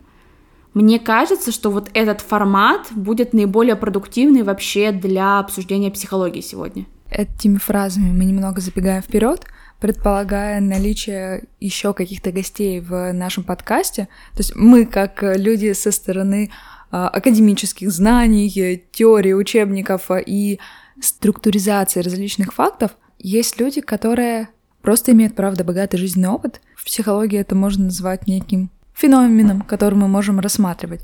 Мне 0.74 1.00
кажется, 1.00 1.52
что 1.52 1.72
вот 1.72 1.90
этот 1.94 2.22
формат 2.22 2.88
будет 2.92 3.34
наиболее 3.34 3.78
продуктивный 3.78 4.44
вообще 4.44 4.92
для 4.92 5.40
обсуждения 5.40 5.90
психологии 5.90 6.42
сегодня. 6.42 6.86
Этими 7.10 7.58
фразами 7.58 8.12
мы 8.12 8.26
немного 8.26 8.60
забегаем 8.60 9.02
вперед, 9.02 9.46
предполагая 9.86 10.62
наличие 10.62 11.44
еще 11.60 11.94
каких-то 11.94 12.32
гостей 12.32 12.80
в 12.80 13.14
нашем 13.14 13.44
подкасте. 13.44 14.08
То 14.32 14.40
есть 14.40 14.56
мы, 14.56 14.88
как 14.88 15.22
люди 15.22 15.74
со 15.74 15.92
стороны 15.92 16.50
а, 16.90 17.08
академических 17.08 17.92
знаний, 17.92 18.84
теории, 18.92 19.34
учебников 19.34 20.10
и 20.26 20.60
структуризации 21.00 22.02
различных 22.02 22.52
фактов, 22.52 22.98
есть 23.20 23.60
люди, 23.60 23.80
которые 23.82 24.50
просто 24.82 25.12
имеют, 25.12 25.36
правда, 25.36 25.64
богатый 25.64 25.98
жизненный 25.98 26.30
опыт. 26.30 26.62
В 26.76 26.86
психологии 26.86 27.38
это 27.38 27.54
можно 27.54 27.84
назвать 27.86 28.26
неким 28.26 28.72
феноменом, 28.96 29.62
который 29.62 29.94
мы 29.94 30.08
можем 30.08 30.40
рассматривать. 30.40 31.02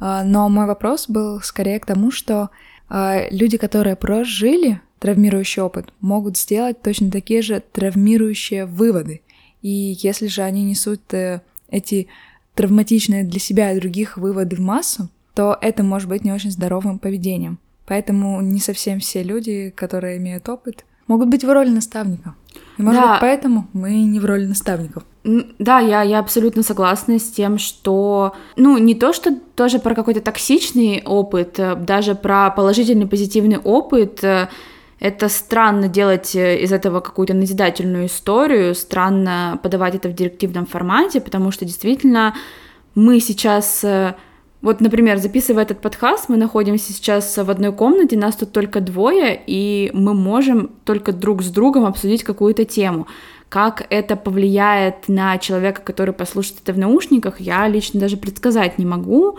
А, 0.00 0.24
но 0.24 0.48
мой 0.48 0.64
вопрос 0.64 1.10
был 1.10 1.42
скорее 1.42 1.78
к 1.78 1.84
тому, 1.84 2.10
что 2.10 2.48
люди, 3.30 3.56
которые 3.56 3.96
прожили 3.96 4.80
травмирующий 4.98 5.62
опыт, 5.62 5.92
могут 6.00 6.38
сделать 6.38 6.80
точно 6.80 7.10
такие 7.10 7.42
же 7.42 7.62
травмирующие 7.72 8.64
выводы. 8.64 9.20
И 9.60 9.96
если 9.98 10.26
же 10.26 10.42
они 10.42 10.64
несут 10.64 11.12
э, 11.12 11.42
эти 11.68 12.08
травматичные 12.54 13.24
для 13.24 13.40
себя 13.40 13.72
и 13.72 13.80
других 13.80 14.16
выводы 14.16 14.56
в 14.56 14.60
массу, 14.60 15.08
то 15.34 15.58
это 15.60 15.82
может 15.82 16.08
быть 16.08 16.24
не 16.24 16.32
очень 16.32 16.50
здоровым 16.50 16.98
поведением. 16.98 17.58
Поэтому 17.86 18.40
не 18.40 18.60
совсем 18.60 19.00
все 19.00 19.22
люди, 19.22 19.70
которые 19.74 20.16
имеют 20.18 20.48
опыт, 20.48 20.84
могут 21.06 21.28
быть 21.28 21.44
в 21.44 21.52
роли 21.52 21.70
наставников. 21.70 22.34
И, 22.78 22.82
может 22.82 23.00
да. 23.00 23.12
быть, 23.12 23.20
поэтому 23.20 23.68
мы 23.72 24.02
не 24.02 24.18
в 24.18 24.24
роли 24.24 24.46
наставников. 24.46 25.04
Да, 25.58 25.78
я, 25.78 26.02
я 26.02 26.18
абсолютно 26.18 26.62
согласна 26.62 27.18
с 27.18 27.30
тем, 27.30 27.58
что, 27.58 28.34
ну, 28.56 28.76
не 28.76 28.94
то, 28.94 29.12
что 29.12 29.34
тоже 29.54 29.78
про 29.78 29.94
какой-то 29.94 30.20
токсичный 30.20 31.02
опыт, 31.04 31.58
э, 31.58 31.76
даже 31.76 32.14
про 32.14 32.50
положительный, 32.50 33.06
позитивный 33.06 33.56
опыт, 33.56 34.22
э, 34.22 34.48
это 35.00 35.28
странно 35.30 35.88
делать 35.88 36.36
э, 36.36 36.58
из 36.62 36.72
этого 36.72 37.00
какую-то 37.00 37.32
назидательную 37.32 38.06
историю, 38.06 38.74
странно 38.74 39.58
подавать 39.62 39.94
это 39.94 40.10
в 40.10 40.14
директивном 40.14 40.66
формате, 40.66 41.22
потому 41.22 41.52
что 41.52 41.64
действительно 41.64 42.34
мы 42.94 43.18
сейчас 43.20 43.82
вот, 44.64 44.80
например, 44.80 45.18
записывая 45.18 45.64
этот 45.64 45.82
подкаст, 45.82 46.30
мы 46.30 46.38
находимся 46.38 46.90
сейчас 46.94 47.36
в 47.36 47.50
одной 47.50 47.70
комнате, 47.70 48.16
нас 48.16 48.34
тут 48.34 48.50
только 48.50 48.80
двое, 48.80 49.38
и 49.46 49.90
мы 49.92 50.14
можем 50.14 50.70
только 50.84 51.12
друг 51.12 51.42
с 51.42 51.50
другом 51.50 51.84
обсудить 51.84 52.24
какую-то 52.24 52.64
тему. 52.64 53.06
Как 53.50 53.86
это 53.90 54.16
повлияет 54.16 55.06
на 55.06 55.36
человека, 55.36 55.82
который 55.82 56.14
послушает 56.14 56.60
это 56.62 56.72
в 56.72 56.78
наушниках, 56.78 57.40
я 57.40 57.68
лично 57.68 58.00
даже 58.00 58.16
предсказать 58.16 58.78
не 58.78 58.86
могу. 58.86 59.38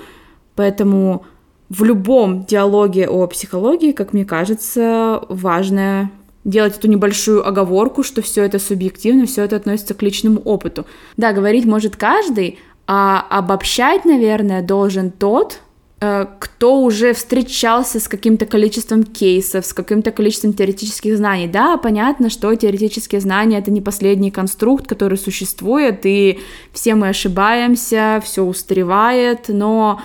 Поэтому 0.53 1.25
в 1.69 1.83
любом 1.83 2.45
диалоге 2.45 3.09
о 3.09 3.25
психологии, 3.25 3.93
как 3.93 4.13
мне 4.13 4.25
кажется, 4.25 5.23
важно 5.27 6.11
делать 6.43 6.77
эту 6.77 6.87
небольшую 6.87 7.47
оговорку, 7.47 8.03
что 8.03 8.21
все 8.21 8.43
это 8.43 8.59
субъективно, 8.59 9.25
все 9.25 9.41
это 9.41 9.55
относится 9.55 9.95
к 9.95 10.03
личному 10.03 10.39
опыту. 10.41 10.85
Да, 11.17 11.33
говорить 11.33 11.65
может 11.65 11.95
каждый, 11.95 12.59
а 12.87 13.25
обобщать, 13.29 14.05
наверное, 14.05 14.61
должен 14.61 15.11
тот, 15.11 15.59
э, 16.01 16.25
кто 16.39 16.81
уже 16.81 17.13
встречался 17.13 17.99
с 17.99 18.07
каким-то 18.07 18.45
количеством 18.45 19.03
кейсов, 19.03 19.65
с 19.65 19.73
каким-то 19.73 20.11
количеством 20.11 20.53
теоретических 20.53 21.17
знаний. 21.17 21.47
Да, 21.47 21.77
понятно, 21.77 22.29
что 22.29 22.53
теоретические 22.53 23.21
знания— 23.21 23.57
это 23.59 23.71
не 23.71 23.81
последний 23.81 24.31
конструкт, 24.31 24.87
который 24.87 25.17
существует, 25.17 26.05
и 26.05 26.39
все 26.73 26.95
мы 26.95 27.09
ошибаемся, 27.09 28.21
все 28.23 28.43
устаревает, 28.43 29.45
но 29.47 29.99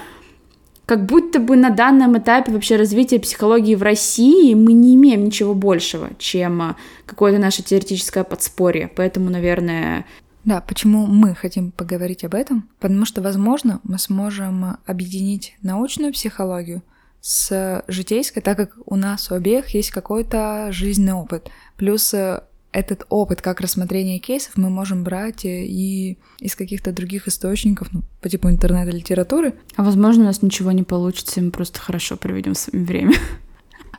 как 0.86 1.06
будто 1.06 1.38
бы 1.38 1.56
на 1.56 1.70
данном 1.70 2.18
этапе 2.18 2.50
вообще 2.50 2.74
развития 2.74 3.20
психологии 3.20 3.76
в 3.76 3.82
России 3.82 4.54
мы 4.54 4.72
не 4.72 4.96
имеем 4.96 5.24
ничего 5.24 5.54
большего, 5.54 6.08
чем 6.18 6.74
какое-то 7.06 7.38
наше 7.38 7.62
теоретическое 7.62 8.24
подспорье. 8.24 8.90
Поэтому, 8.96 9.30
наверное, 9.30 10.04
да, 10.44 10.60
почему 10.60 11.06
мы 11.06 11.34
хотим 11.34 11.70
поговорить 11.70 12.24
об 12.24 12.34
этом? 12.34 12.68
Потому 12.78 13.04
что, 13.04 13.20
возможно, 13.20 13.80
мы 13.82 13.98
сможем 13.98 14.78
объединить 14.86 15.56
научную 15.62 16.12
психологию 16.12 16.82
с 17.20 17.84
житейской, 17.86 18.40
так 18.40 18.56
как 18.56 18.72
у 18.86 18.96
нас 18.96 19.30
у 19.30 19.34
обеих 19.34 19.68
есть 19.74 19.90
какой-то 19.90 20.68
жизненный 20.72 21.12
опыт. 21.12 21.50
Плюс 21.76 22.14
э, 22.14 22.42
этот 22.72 23.04
опыт, 23.10 23.42
как 23.42 23.60
рассмотрение 23.60 24.18
кейсов, 24.18 24.56
мы 24.56 24.70
можем 24.70 25.04
брать 25.04 25.44
и 25.44 26.18
из 26.38 26.56
каких-то 26.56 26.92
других 26.92 27.28
источников, 27.28 27.88
ну, 27.92 28.02
по 28.22 28.28
типу 28.28 28.48
интернета, 28.48 28.90
литературы. 28.90 29.54
А 29.76 29.82
возможно, 29.82 30.22
у 30.22 30.26
нас 30.26 30.40
ничего 30.40 30.72
не 30.72 30.84
получится, 30.84 31.40
и 31.40 31.42
мы 31.42 31.50
просто 31.50 31.78
хорошо 31.80 32.16
проведем 32.16 32.54
с 32.54 32.72
вами 32.72 32.84
время. 32.84 33.14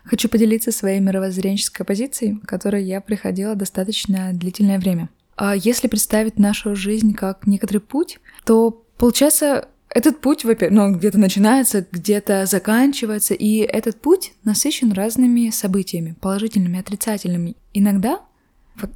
Хочу 0.04 0.28
поделиться 0.30 0.72
своей 0.72 1.00
мировоззренческой 1.00 1.86
позицией, 1.86 2.38
к 2.38 2.48
которой 2.48 2.84
я 2.84 3.02
приходила 3.02 3.54
достаточно 3.56 4.32
длительное 4.34 4.80
время. 4.80 5.10
А 5.44 5.56
если 5.56 5.88
представить 5.88 6.38
нашу 6.38 6.76
жизнь 6.76 7.16
как 7.16 7.48
некоторый 7.48 7.80
путь, 7.80 8.20
то 8.46 8.86
получается 9.00 9.70
этот 9.90 10.22
путь, 10.22 10.46
во-первых, 10.46 10.78
ну, 10.78 10.96
где-то 10.96 11.18
начинается, 11.18 11.84
где-то 11.92 12.46
заканчивается, 12.46 13.34
и 13.34 13.58
этот 13.58 14.00
путь 14.00 14.34
насыщен 14.44 14.92
разными 14.92 15.50
событиями, 15.50 16.16
положительными, 16.22 16.80
отрицательными. 16.80 17.56
Иногда, 17.74 18.22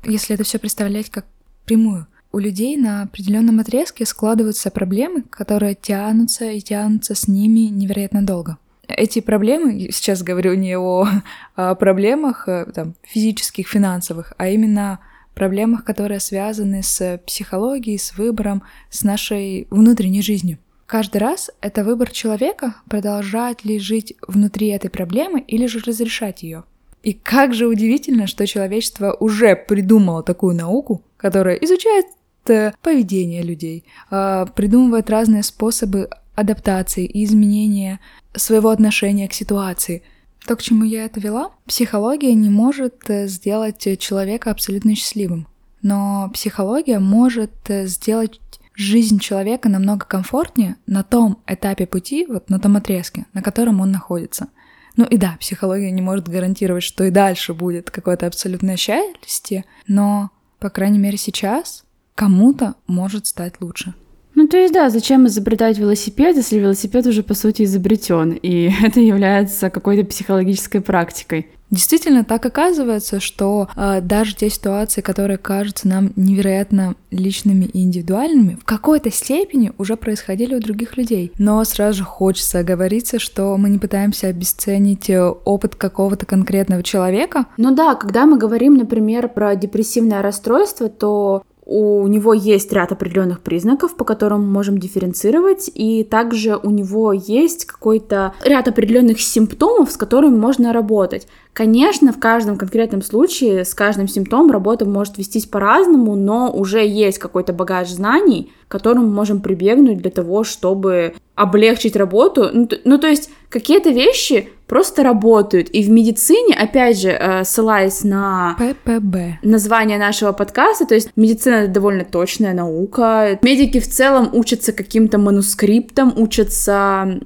если 0.04 0.36
это 0.36 0.44
все 0.44 0.60
представлять 0.60 1.10
как 1.10 1.26
прямую, 1.66 2.06
у 2.32 2.38
людей 2.38 2.78
на 2.78 3.02
определенном 3.02 3.60
отрезке 3.60 4.06
складываются 4.06 4.70
проблемы, 4.70 5.24
которые 5.24 5.74
тянутся 5.74 6.52
и 6.52 6.62
тянутся 6.62 7.16
с 7.16 7.28
ними 7.28 7.72
невероятно 7.72 8.24
долго. 8.24 8.60
Эти 8.88 9.20
проблемы, 9.20 9.90
сейчас 9.92 10.22
говорю 10.22 10.54
не 10.54 10.78
о, 10.78 11.08
о 11.56 11.74
проблемах 11.74 12.48
э, 12.48 12.68
там, 12.72 12.94
физических, 13.02 13.68
финансовых, 13.68 14.34
а 14.38 14.48
именно 14.50 15.00
проблемах, 15.36 15.84
которые 15.84 16.20
связаны 16.20 16.82
с 16.82 17.22
психологией, 17.28 18.00
с 18.00 18.18
выбором, 18.18 18.64
с 18.90 19.04
нашей 19.04 19.68
внутренней 19.70 20.22
жизнью. 20.22 20.58
Каждый 20.88 21.18
раз 21.18 21.52
это 21.62 21.84
выбор 21.84 22.12
человека, 22.12 22.76
продолжать 22.90 23.66
ли 23.66 23.80
жить 23.80 24.16
внутри 24.28 24.68
этой 24.68 24.90
проблемы 24.90 25.42
или 25.42 25.66
же 25.68 25.80
разрешать 25.80 26.44
ее. 26.44 26.64
И 27.04 27.14
как 27.14 27.54
же 27.54 27.68
удивительно, 27.68 28.26
что 28.28 28.48
человечество 28.48 29.16
уже 29.20 29.56
придумало 29.56 30.24
такую 30.24 30.56
науку, 30.56 31.04
которая 31.18 31.56
изучает 31.58 32.06
э, 32.48 32.72
поведение 32.82 33.44
людей, 33.44 33.84
а, 34.10 34.46
придумывает 34.48 35.10
разные 35.10 35.44
способы 35.44 36.10
адаптации 36.36 37.06
и 37.06 37.24
изменения 37.24 38.00
своего 38.34 38.70
отношения 38.70 39.28
к 39.28 39.34
ситуации– 39.34 40.02
то, 40.46 40.56
к 40.56 40.62
чему 40.62 40.84
я 40.84 41.06
это 41.06 41.20
вела, 41.20 41.52
психология 41.66 42.34
не 42.34 42.50
может 42.50 43.10
э, 43.10 43.28
сделать 43.28 44.00
человека 44.00 44.52
абсолютно 44.52 44.96
счастливым. 44.96 45.48
Но 45.82 46.30
психология 46.34 47.00
может 47.00 47.52
э, 47.68 47.86
сделать 47.88 48.40
жизнь 48.76 49.20
человека 49.20 49.70
намного 49.70 50.06
комфортнее 50.06 50.76
на 50.86 51.04
том 51.04 51.40
этапе 51.48 51.86
пути, 51.88 52.26
вот 52.28 52.50
на 52.50 52.60
том 52.60 52.76
отрезке, 52.76 53.26
на 53.34 53.42
котором 53.42 53.80
он 53.82 53.92
находится. 53.92 54.50
Ну 54.98 55.06
и 55.06 55.18
да, 55.18 55.38
психология 55.40 55.92
не 55.92 56.02
может 56.02 56.30
гарантировать, 56.30 56.84
что 56.84 57.04
и 57.04 57.12
дальше 57.12 57.54
будет 57.54 57.92
какое-то 57.92 58.28
абсолютное 58.28 58.78
счастье, 58.78 59.66
но, 59.88 60.32
по 60.60 60.70
крайней 60.70 61.00
мере, 61.00 61.18
сейчас 61.18 61.84
кому-то 62.16 62.76
может 62.88 63.28
стать 63.28 63.60
лучше. 63.60 63.94
Ну, 64.36 64.48
то 64.48 64.58
есть, 64.58 64.74
да, 64.74 64.90
зачем 64.90 65.28
изобретать 65.28 65.78
велосипед, 65.78 66.36
если 66.36 66.60
велосипед 66.60 67.06
уже, 67.08 67.24
по 67.24 67.34
сути, 67.34 67.64
изобретен, 67.64 68.32
и 68.32 68.72
это 68.84 69.00
является 69.00 69.70
какой-то 69.70 70.06
психологической 70.06 70.82
практикой. 70.82 71.48
Действительно, 71.72 72.24
так 72.24 72.46
оказывается, 72.46 73.20
что 73.20 73.68
э, 73.76 74.00
даже 74.02 74.36
те 74.36 74.50
ситуации, 74.50 75.02
которые 75.02 75.38
кажутся 75.38 75.88
нам 75.88 76.12
невероятно 76.16 76.96
личными 77.10 77.66
и 77.66 77.82
индивидуальными, 77.82 78.56
в 78.62 78.66
какой-то 78.66 79.12
степени 79.12 79.72
уже 79.78 79.98
происходили 79.98 80.56
у 80.56 80.60
других 80.60 80.96
людей. 80.96 81.32
Но 81.40 81.64
сразу 81.64 82.00
же 82.00 82.04
хочется 82.04 82.60
оговориться, 82.60 83.18
что 83.18 83.58
мы 83.58 83.70
не 83.70 83.80
пытаемся 83.80 84.28
обесценить 84.28 85.10
э, 85.10 85.22
опыт 85.22 85.76
какого-то 85.76 86.26
конкретного 86.28 86.84
человека. 86.84 87.48
Ну 87.58 87.74
да, 87.74 87.96
когда 87.96 88.26
мы 88.28 88.38
говорим, 88.38 88.76
например, 88.76 89.28
про 89.28 89.56
депрессивное 89.56 90.22
расстройство, 90.22 90.88
то 90.88 91.44
у 91.66 92.06
него 92.08 92.34
есть 92.34 92.72
ряд 92.72 92.92
определенных 92.92 93.42
признаков, 93.42 93.96
по 93.96 94.06
которым 94.06 94.42
мы 94.42 94.48
можем 94.48 94.78
дифференцировать, 94.78 95.70
и 95.74 96.04
также 96.04 96.58
у 96.58 96.70
него 96.70 97.12
есть 97.12 97.66
какой-то 97.66 98.34
ряд 98.44 98.68
определенных 98.68 99.20
симптомов, 99.20 99.92
с 99.92 99.98
которыми 99.98 100.38
можно 100.38 100.74
работать. 100.74 101.28
Конечно, 101.54 102.14
в 102.14 102.20
каждом 102.20 102.58
конкретном 102.58 103.02
случае 103.02 103.66
с 103.66 103.74
каждым 103.74 104.08
симптомом 104.08 104.52
работа 104.52 104.86
может 104.86 105.18
вестись 105.18 105.46
по-разному, 105.46 106.16
но 106.16 106.52
уже 106.52 106.86
есть 106.86 107.18
какой-то 107.18 107.54
багаж 107.54 107.90
знаний, 107.90 108.52
к 108.68 108.72
которому 108.72 109.08
мы 109.08 109.14
можем 109.14 109.42
прибегнуть 109.42 109.98
для 109.98 110.12
того, 110.12 110.44
чтобы 110.44 111.16
облегчить 111.34 111.96
работу. 111.96 112.50
Ну, 112.54 112.68
то, 112.68 112.78
ну, 112.84 112.98
то 112.98 113.08
есть 113.08 113.30
какие-то 113.50 113.90
вещи 113.90 114.50
просто 114.68 115.04
работают. 115.04 115.70
И 115.70 115.84
в 115.84 115.90
медицине, 115.90 116.56
опять 116.56 117.00
же, 117.00 117.10
э, 117.10 117.44
ссылаясь 117.44 118.04
на 118.04 118.56
ППБ. 118.58 119.40
название 119.44 119.98
нашего 119.98 120.32
подкаста, 120.32 120.86
то 120.86 120.96
есть 120.96 121.10
медицина 121.16 121.56
это 121.56 121.72
довольно 121.72 122.06
точная 122.06 122.54
наука. 122.54 123.40
Медики 123.42 123.80
в 123.80 123.88
целом 123.88 124.30
учатся 124.34 124.72
каким-то 124.72 125.18
манускриптам, 125.18 126.14
учатся 126.16 127.20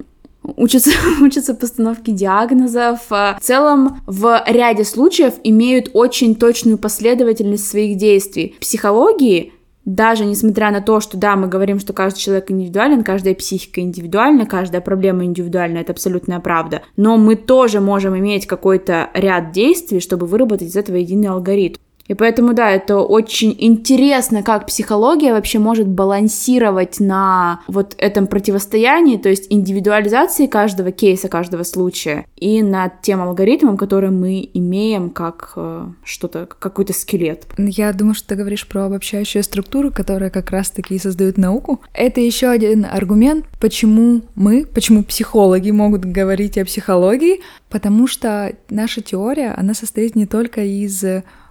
учатся, 0.57 0.91
учатся 1.21 1.53
постановке 1.53 2.11
диагнозов. 2.11 2.99
В 3.09 3.37
целом, 3.41 4.01
в 4.05 4.43
ряде 4.47 4.83
случаев 4.83 5.33
имеют 5.43 5.91
очень 5.93 6.35
точную 6.35 6.77
последовательность 6.77 7.67
своих 7.67 7.97
действий. 7.97 8.55
В 8.57 8.61
психологии 8.61 9.53
даже 9.89 10.25
несмотря 10.25 10.69
на 10.69 10.81
то, 10.81 10.99
что 10.99 11.17
да, 11.17 11.35
мы 11.35 11.47
говорим, 11.47 11.79
что 11.79 11.93
каждый 11.93 12.19
человек 12.19 12.51
индивидуален, 12.51 13.03
каждая 13.03 13.33
психика 13.33 13.81
индивидуальна, 13.81 14.45
каждая 14.45 14.81
проблема 14.81 15.25
индивидуальна, 15.25 15.79
это 15.79 15.93
абсолютная 15.93 16.39
правда, 16.39 16.83
но 16.95 17.17
мы 17.17 17.35
тоже 17.35 17.79
можем 17.79 18.17
иметь 18.17 18.45
какой-то 18.45 19.09
ряд 19.15 19.51
действий, 19.51 19.99
чтобы 19.99 20.27
выработать 20.27 20.69
из 20.69 20.75
этого 20.75 20.97
единый 20.97 21.29
алгоритм. 21.29 21.79
И 22.09 22.15
поэтому, 22.15 22.53
да, 22.53 22.71
это 22.71 22.97
очень 22.97 23.55
интересно, 23.57 24.41
как 24.41 24.65
психология 24.65 25.31
вообще 25.31 25.59
может 25.59 25.87
балансировать 25.87 26.99
на 26.99 27.61
вот 27.67 27.93
этом 27.97 28.25
противостоянии, 28.25 29.17
то 29.17 29.29
есть 29.29 29.45
индивидуализации 29.49 30.47
каждого 30.47 30.91
кейса, 30.91 31.29
каждого 31.29 31.63
случая, 31.63 32.25
и 32.35 32.63
над 32.63 33.01
тем 33.03 33.21
алгоритмом, 33.21 33.77
который 33.77 34.09
мы 34.09 34.49
имеем 34.55 35.11
как 35.11 35.53
э, 35.55 35.85
что-то, 36.03 36.47
какой-то 36.47 36.93
скелет. 36.93 37.45
Я 37.57 37.93
думаю, 37.93 38.15
что 38.15 38.29
ты 38.29 38.35
говоришь 38.35 38.67
про 38.67 38.85
обобщающую 38.85 39.43
структуру, 39.43 39.91
которая 39.91 40.31
как 40.31 40.49
раз-таки 40.49 40.95
и 40.95 40.99
создает 40.99 41.37
науку. 41.37 41.79
Это 41.93 42.21
еще 42.21 42.47
один 42.47 42.87
аргумент, 42.91 43.45
почему 43.61 44.23
мы, 44.33 44.65
почему 44.65 45.03
психологи 45.03 45.69
могут 45.69 46.05
говорить 46.05 46.57
о 46.57 46.65
психологии, 46.65 47.41
потому 47.69 48.07
что 48.07 48.55
наша 48.71 49.01
теория, 49.01 49.53
она 49.55 49.75
состоит 49.75 50.15
не 50.15 50.25
только 50.25 50.63
из 50.63 51.03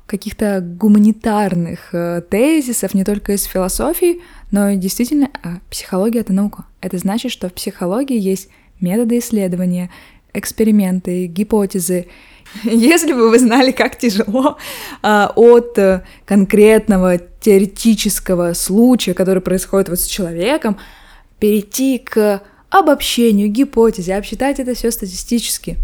каких-то 0.09 0.61
гуманитарных 0.63 1.91
э, 1.93 2.23
тезисов, 2.29 2.95
не 2.95 3.05
только 3.05 3.35
из 3.35 3.45
философии, 3.45 4.23
но 4.51 4.73
действительно 4.73 5.29
а, 5.43 5.59
психология— 5.71 6.21
это 6.21 6.33
наука. 6.33 6.65
Это 6.81 6.97
значит, 6.97 7.31
что 7.31 7.51
в 7.51 7.53
психологии 7.53 8.19
есть 8.19 8.49
методы 8.81 9.19
исследования, 9.19 9.91
эксперименты, 10.33 11.27
гипотезы. 11.27 12.07
Если 12.65 13.13
бы 13.13 13.29
вы 13.29 13.39
знали, 13.39 13.71
как 13.71 13.99
тяжело 13.99 14.57
а, 15.03 15.31
от 15.37 15.77
э, 15.79 16.03
конкретного 16.25 17.19
теоретического 17.19 18.55
случая, 18.55 19.13
который 19.13 19.43
происходит 19.43 19.91
вот 19.91 20.01
с 20.01 20.07
человеком, 20.07 20.79
перейти 21.39 21.99
к 21.99 22.43
обобщению, 22.71 23.49
гипотезе, 23.49 24.17
обсчитать 24.17 24.59
это 24.59 24.75
все 24.75 24.91
статистически, 24.91 25.77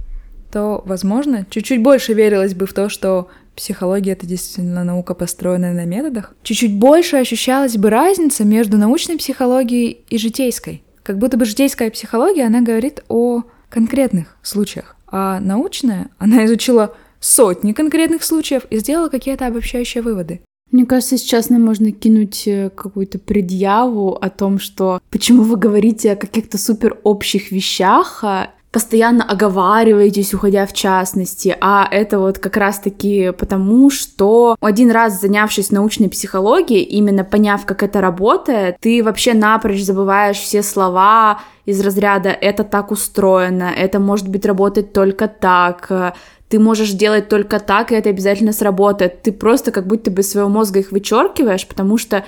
то, 0.51 0.83
возможно, 0.87 1.47
чуть-чуть 1.51 1.83
больше 1.83 2.15
верилось 2.15 2.55
бы 2.55 2.67
в 2.67 2.73
то, 2.73 2.89
что 2.89 3.29
психология— 3.55 4.13
это 4.15 4.27
действительно 4.27 4.85
наука, 4.85 5.15
построенная 5.15 5.73
на 5.73 5.85
методах, 5.85 6.35
чуть-чуть 6.43 6.79
больше 6.79 7.17
ощущалась 7.17 7.77
бы 7.77 7.91
разница 7.91 8.45
между 8.45 8.77
научной 8.77 9.17
психологией 9.17 10.05
и 10.09 10.19
житейской. 10.19 10.83
Как 11.03 11.19
будто 11.19 11.37
бы 11.37 11.45
житейская 11.45 11.91
психология, 11.91 12.47
она 12.47 12.63
говорит 12.63 13.05
о 13.09 13.43
конкретных 13.69 14.37
случаях, 14.43 14.97
а 15.07 15.41
научная, 15.41 16.09
она 16.19 16.45
изучила 16.47 16.95
сотни 17.21 17.73
конкретных 17.73 18.23
случаев 18.23 18.65
и 18.71 18.79
сделала 18.79 19.09
какие-то 19.09 19.47
обобщающие 19.47 20.03
выводы. 20.03 20.41
Мне 20.71 20.87
кажется, 20.87 21.17
сейчас 21.19 21.51
нам 21.51 21.63
можно 21.63 21.93
кинуть 21.93 22.49
э, 22.49 22.69
какую-то 22.69 23.19
предъяву 23.19 24.15
о 24.15 24.29
том, 24.29 24.59
что 24.59 25.01
почему 25.11 25.43
вы 25.43 25.57
говорите 25.57 26.13
о 26.13 26.17
каких-то 26.17 26.59
супер 26.59 26.99
общих 27.05 27.53
вещах, 27.53 28.25
а 28.25 28.51
постоянно 28.75 29.23
оговариваетесь, 29.23 30.35
уходя 30.35 30.67
в 30.67 30.73
частности, 30.73 31.57
а 31.61 31.87
это 31.89 32.19
вот 32.19 32.41
как 32.41 32.57
раз-таки 32.57 33.31
потому, 33.31 33.89
что 33.89 34.57
один 34.61 34.91
раз 34.91 35.21
занявшись 35.21 35.71
научной 35.71 36.09
психологией, 36.09 36.83
именно 36.83 37.23
поняв, 37.23 37.67
как 37.67 37.85
это 37.85 38.01
работает, 38.01 38.77
ты 38.81 39.05
вообще 39.05 39.33
напрочь 39.33 39.85
забываешь 39.85 40.39
все 40.39 40.65
слова 40.65 41.41
из 41.67 41.81
разряда 41.81 42.31
«это 42.31 42.65
так 42.65 42.91
устроено», 42.91 43.71
«это 43.77 44.01
может 44.01 44.29
быть 44.29 44.45
работать 44.45 44.93
только 44.93 45.29
так», 45.29 46.17
ты 46.49 46.59
можешь 46.59 46.91
делать 46.91 47.29
только 47.29 47.61
так, 47.61 47.91
и 47.91 47.95
это 47.95 48.11
обязательно 48.11 48.53
сработает. 48.53 49.23
Ты 49.23 49.33
просто 49.33 49.73
как 49.73 49.87
будто 49.87 50.11
бы 50.11 50.23
своего 50.23 50.49
мозга 50.49 50.81
их 50.81 50.93
вычеркиваешь, 50.93 51.67
потому 51.67 51.97
что 51.97 52.25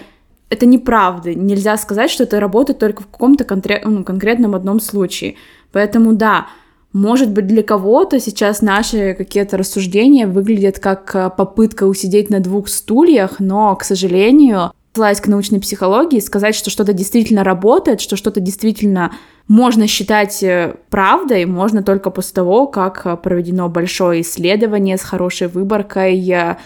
это 0.48 0.64
неправда. 0.66 1.34
Нельзя 1.34 1.76
сказать, 1.76 2.10
что 2.10 2.22
это 2.22 2.40
работает 2.40 2.78
только 2.78 3.02
в 3.02 3.06
каком-то 3.06 3.44
конкрет, 3.44 3.84
ну, 3.84 4.04
конкретном 4.04 4.54
одном 4.54 4.80
случае. 4.80 5.34
Поэтому 5.72 6.12
да, 6.14 6.46
может 6.96 7.30
быть, 7.30 7.46
для 7.46 7.62
кого-то 7.62 8.18
сейчас 8.20 8.62
наши 8.62 9.12
какие-то 9.12 9.58
рассуждения 9.58 10.26
выглядят 10.26 10.78
как 10.78 11.14
э, 11.14 11.28
попытка 11.28 11.84
усидеть 11.84 12.30
на 12.30 12.40
двух 12.40 12.68
стульях, 12.68 13.38
но, 13.38 13.76
к 13.76 13.84
сожалению, 13.84 14.72
ссылаясь 14.94 15.20
к 15.20 15.26
научной 15.26 15.60
психологии, 15.60 16.20
сказать, 16.20 16.54
что 16.54 16.70
что-то 16.70 16.94
действительно 16.94 17.44
работает, 17.44 18.00
что 18.00 18.16
что-то 18.16 18.40
действительно 18.40 19.12
можно 19.46 19.86
считать 19.86 20.42
э, 20.42 20.76
правдой, 20.88 21.44
можно 21.44 21.82
только 21.82 22.08
после 22.08 22.36
того, 22.36 22.66
как 22.66 23.02
э, 23.04 23.14
проведено 23.18 23.68
большое 23.68 24.22
исследование 24.22 24.96
с 24.96 25.02
хорошей 25.02 25.48
выборкой, 25.48 26.56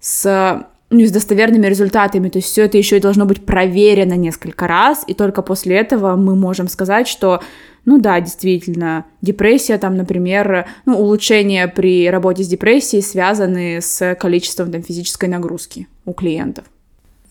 с 0.00 0.66
ну, 0.90 1.04
с 1.04 1.10
достоверными 1.10 1.66
результатами. 1.66 2.28
То 2.28 2.38
есть 2.38 2.48
все 2.48 2.64
это 2.64 2.78
еще 2.78 2.96
и 2.96 3.00
должно 3.00 3.26
быть 3.26 3.44
проверено 3.44 4.14
несколько 4.14 4.66
раз, 4.66 5.04
и 5.06 5.14
только 5.14 5.42
после 5.42 5.76
этого 5.76 6.16
мы 6.16 6.36
можем 6.36 6.68
сказать, 6.68 7.08
что 7.08 7.40
ну 7.84 8.00
да, 8.00 8.20
действительно, 8.20 9.06
депрессия 9.22 9.78
там, 9.78 9.96
например, 9.96 10.66
ну, 10.86 10.98
улучшения 10.98 11.68
при 11.68 12.10
работе 12.10 12.42
с 12.42 12.48
депрессией 12.48 13.00
связаны 13.00 13.80
с 13.80 14.16
количеством 14.16 14.72
там 14.72 14.82
физической 14.82 15.28
нагрузки 15.28 15.86
у 16.04 16.12
клиентов. 16.12 16.64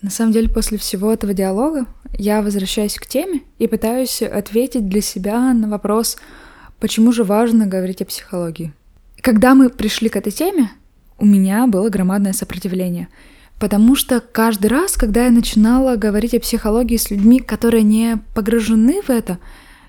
На 0.02 0.10
самом 0.10 0.32
деле, 0.32 0.48
после 0.48 0.78
всего 0.78 1.12
этого 1.12 1.34
диалога 1.34 1.88
я 2.18 2.42
возвращаюсь 2.42 2.96
к 2.96 3.06
теме 3.06 3.42
и 3.60 3.68
пытаюсь 3.68 4.22
ответить 4.22 4.88
для 4.88 5.02
себя 5.02 5.54
на 5.54 5.68
вопрос, 5.68 6.16
почему 6.80 7.12
же 7.12 7.26
важно 7.26 7.68
говорить 7.68 8.02
о 8.02 8.06
психологии. 8.06 8.72
Когда 9.20 9.56
мы 9.56 9.70
пришли 9.70 10.08
к 10.08 10.16
этой 10.16 10.32
теме, 10.32 10.72
у 11.18 11.26
меня 11.26 11.68
было 11.68 11.90
громадное 11.90 12.32
сопротивление— 12.34 13.10
Потому 13.60 13.96
что 13.96 14.20
каждый 14.20 14.68
раз, 14.68 14.94
когда 14.94 15.26
я 15.26 15.32
начинала 15.32 15.96
говорить 15.96 16.34
о 16.34 16.40
психологии 16.40 16.98
с 16.98 17.10
людьми, 17.10 17.40
которые 17.40 17.84
не 17.84 18.18
погружены 18.34 19.02
в 19.02 19.10
это, 19.10 19.40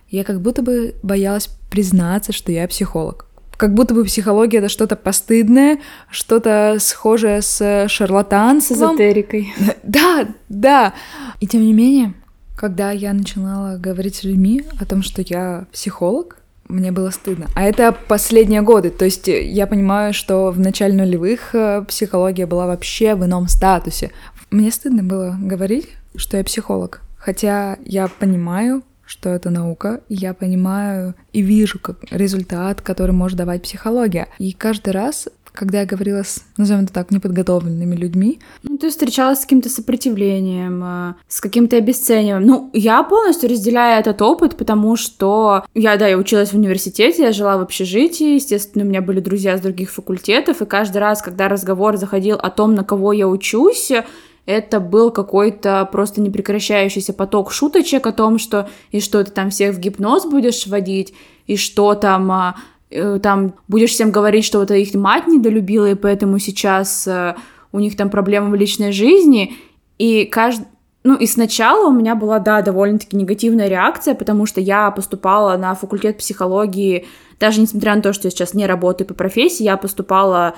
я 0.09 0.23
как 0.23 0.41
будто 0.41 0.63
бы 0.63 0.95
боялась 1.03 1.49
признаться, 1.71 2.33
что 2.33 2.53
я 2.53 2.69
психолог. 2.69 3.27
Как 3.57 3.75
будто 3.75 3.95
бы 3.95 4.05
психология 4.05 4.59
это 4.59 4.69
что-то 4.69 4.97
постыдное, 4.97 5.81
что-то 6.11 6.77
схожее 6.79 7.43
с 7.43 7.89
шарлатанством. 7.89 8.77
С 8.77 8.81
эзотерикой. 8.81 9.53
Да, 9.83 10.29
да. 10.49 10.95
И 11.41 11.47
тем 11.47 11.63
не 11.63 11.73
менее, 11.73 12.15
когда 12.57 12.91
я 12.91 13.13
начинала 13.13 13.79
говорить 13.79 14.17
с 14.17 14.25
людьми 14.25 14.65
о 14.79 14.85
том, 14.85 15.03
что 15.03 15.23
я 15.23 15.67
психолог, 15.73 16.39
мне 16.69 16.93
было 16.93 17.11
стыдно. 17.11 17.47
А 17.55 17.63
это 17.63 17.93
последние 17.93 18.63
годы. 18.63 18.91
То 18.91 19.05
есть 19.05 19.29
э, 19.29 19.45
я 19.45 19.67
понимаю, 19.67 20.13
что 20.13 20.51
в 20.51 20.59
начале 20.59 20.95
нулевых 20.95 21.55
э, 21.55 21.85
психология 21.87 22.47
была 22.47 22.67
вообще 22.67 23.15
в 23.15 23.25
ином 23.25 23.49
статусе. 23.49 24.11
Мне 24.51 24.71
стыдно 24.71 25.03
было 25.03 25.37
говорить, 25.41 25.89
что 26.17 26.37
я 26.37 26.45
психолог. 26.45 27.01
Хотя 27.17 27.79
я 27.85 28.09
понимаю, 28.09 28.83
что 29.05 29.31
это 29.31 29.51
наука, 29.51 30.01
и 30.09 30.15
я 30.15 30.35
понимаю 30.35 31.15
и 31.33 31.41
вижу 31.41 31.79
как 31.79 31.99
результат, 32.11 32.81
который 32.81 33.13
может 33.13 33.39
давать 33.39 33.63
психология. 33.63 34.29
И 34.39 34.53
каждый 34.53 34.91
раз 34.91 35.29
когда 35.57 35.81
я 35.81 35.87
говорила 35.87 36.23
с, 36.23 36.45
назовем 36.57 36.85
это 36.85 36.93
так, 36.93 37.11
неподготовленными 37.11 37.97
людьми. 37.97 38.39
Ну, 38.63 38.79
ты 38.79 38.91
встречалась 38.91 39.41
с 39.41 39.43
каким-то 39.43 39.69
сопротивлением, 39.69 40.83
э, 40.85 41.15
с 41.27 41.41
каким-то 41.41 41.77
обесцениванием. 41.77 42.47
Ну, 42.47 42.71
я 42.73 43.03
полностью 43.03 43.51
разделяю 43.51 43.99
этот 43.99 44.23
опыт, 44.23 44.57
потому 44.57 44.97
что 44.97 45.65
я, 45.75 45.97
да, 45.97 46.07
я 46.07 46.17
училась 46.17 46.51
в 46.51 46.57
университете, 46.57 47.25
я 47.25 47.33
жила 47.33 47.57
в 47.57 47.63
общежитии, 47.63 48.35
естественно, 48.35 48.85
у 48.85 48.89
меня 48.89 49.03
были 49.03 49.21
друзья 49.21 49.57
с 49.57 49.61
других 49.61 49.91
факультетов, 49.91 50.63
и 50.63 50.67
каждый 50.67 50.99
раз, 50.99 51.23
когда 51.23 51.49
разговор 51.49 51.97
заходил 51.97 52.37
о 52.37 52.51
том, 52.51 52.75
на 52.75 52.85
кого 52.85 53.13
я 53.13 53.27
учусь, 53.27 53.91
это 54.47 54.79
был 54.79 55.11
какой-то 55.11 55.89
просто 55.91 56.21
непрекращающийся 56.21 57.13
поток 57.13 57.53
шуточек 57.53 58.07
о 58.07 58.13
том, 58.13 58.39
что 58.39 58.69
и 58.93 59.01
что 59.01 59.23
ты 59.25 59.31
там 59.33 59.51
всех 59.51 59.75
в 59.75 59.81
гипноз 59.81 60.25
будешь 60.25 60.67
вводить, 60.67 61.15
и 61.47 61.57
что 61.57 61.95
там 61.95 62.31
а, 62.31 62.57
там 62.91 63.55
будешь 63.69 63.91
всем 63.91 64.11
говорить, 64.11 64.45
что 64.45 64.59
вот 64.61 64.71
их 64.71 64.95
мать 64.95 65.27
недолюбила, 65.27 65.91
и 65.91 65.95
поэтому 65.95 66.39
сейчас 66.39 67.07
э, 67.07 67.35
у 67.73 67.81
них 67.81 67.97
там 67.97 68.11
проблемы 68.11 68.51
в 68.51 68.55
личной 68.55 68.93
жизни, 68.93 69.57
и 69.99 70.25
каждый 70.25 70.67
ну 71.07 71.15
и 71.15 71.27
сначала 71.27 71.87
у 71.87 71.93
меня 71.93 72.17
была, 72.17 72.41
да, 72.41 72.63
довольно-таки 72.63 73.17
негативная 73.17 73.69
реакция, 73.69 74.17
потому 74.17 74.45
что 74.45 74.61
я 74.61 74.91
поступала 74.91 75.57
на 75.57 75.73
факультет 75.77 76.19
психологии, 76.19 77.07
даже 77.39 77.61
несмотря 77.61 77.95
на 77.95 78.03
то, 78.03 78.13
что 78.13 78.27
я 78.27 78.33
сейчас 78.33 78.55
не 78.55 78.67
работаю 78.67 79.07
по 79.07 79.15
профессии, 79.15 79.63
я 79.63 79.77
поступала 79.77 80.57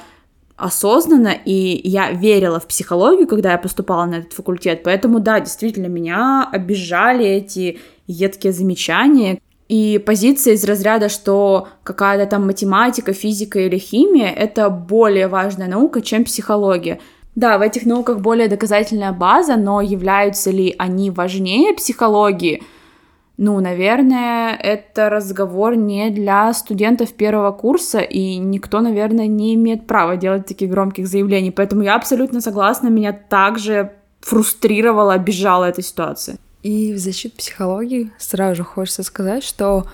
осознанно, 0.57 1.35
и 1.45 1.87
я 1.87 2.13
верила 2.13 2.61
в 2.61 2.67
психологию, 2.67 3.29
когда 3.29 3.53
я 3.53 3.59
поступала 3.59 4.07
на 4.07 4.15
этот 4.17 4.33
факультет. 4.33 4.83
Поэтому, 4.85 5.21
да, 5.21 5.39
действительно, 5.39 5.87
меня 5.87 6.49
обижали 6.51 7.27
эти 7.27 7.79
едкие 8.07 8.55
замечания, 8.55 9.41
и 9.69 10.03
позиция 10.05 10.55
из 10.55 10.65
разряда, 10.65 11.09
что 11.09 11.69
какая-то 11.83 12.27
там 12.27 12.47
математика, 12.47 13.13
физика 13.13 13.61
или 13.61 13.79
химия— 13.79 14.31
это 14.37 14.71
более 14.71 15.29
важная 15.29 15.69
наука, 15.69 16.01
чем 16.01 16.25
психология. 16.25 17.01
Да, 17.35 17.59
в 17.59 17.63
этих 17.63 17.87
науках 17.87 18.21
более 18.21 18.49
доказательная 18.49 19.13
база, 19.13 19.57
но 19.57 19.81
являются 19.81 20.51
ли 20.51 20.75
они 20.79 21.11
важнее 21.11 21.75
психологии? 21.75 22.63
Ну, 23.37 23.61
наверное, 23.61 24.57
это 24.57 25.09
разговор 25.11 25.77
не 25.77 26.11
для 26.11 26.53
студентов 26.53 27.13
первого 27.13 27.53
курса, 27.53 28.01
и 28.01 28.37
никто, 28.39 28.81
наверное, 28.81 29.29
не 29.29 29.55
имеет 29.55 29.87
права 29.87 30.17
делать 30.17 30.47
таких 30.47 30.71
громких 30.71 31.07
заявлений. 31.07 31.53
Поэтому 31.53 31.83
я 31.83 31.95
абсолютно 31.95 32.41
согласна, 32.41 32.89
меня 32.89 33.13
также 33.13 33.93
фрустрировала, 34.21 35.13
обижала 35.13 35.67
эта 35.67 35.83
ситуация. 35.83 36.39
И 36.63 36.93
в 36.93 36.99
защиту 36.99 37.37
психологии 37.37 38.11
сразу 38.19 38.57
же 38.57 38.65
хочется 38.65 39.03
сказать, 39.03 39.45
что 39.45 39.87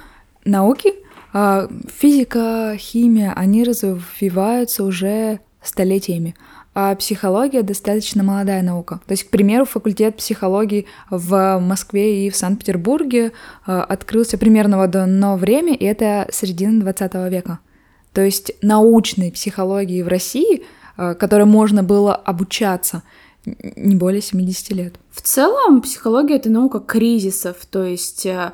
науки, 0.44 0.94
а, 1.32 1.68
физика, 1.92 2.74
химия, 2.78 3.32
они 3.34 3.64
развиваются 3.64 4.84
уже 4.84 5.40
столетиями. 5.62 6.34
а 6.76 6.96
психология 6.96 7.62
достаточно 7.62 8.24
молодая 8.24 8.60
наука. 8.60 9.00
То 9.06 9.12
есть, 9.12 9.22
к 9.24 9.30
примеру, 9.30 9.64
факультет 9.64 10.16
психологии 10.16 10.86
в 11.08 11.60
Москве 11.60 12.26
и 12.26 12.30
в 12.30 12.36
Санкт-Петербурге 12.36 13.30
э, 13.64 13.78
открылся 13.88 14.38
примерно 14.38 14.78
в 14.78 14.80
одно 14.80 15.36
время, 15.36 15.74
и 15.74 15.84
это 15.84 16.26
середина 16.32 16.80
20 16.80 17.14
века. 17.30 17.60
То 18.12 18.22
есть 18.22 18.52
научной 18.60 19.30
психологии 19.30 20.02
в 20.02 20.08
России, 20.08 20.64
э, 20.96 21.14
которой 21.14 21.44
можно 21.44 21.84
было 21.84 22.16
обучаться, 22.16 23.04
не 23.46 23.94
более 23.94 24.22
70 24.22 24.70
лет. 24.72 24.94
В 25.10 25.20
целом, 25.22 25.82
психология— 25.82 26.36
это 26.36 26.50
наука 26.50 26.80
кризисов, 26.80 27.56
то 27.70 27.84
есть 27.84 28.26
э, 28.26 28.52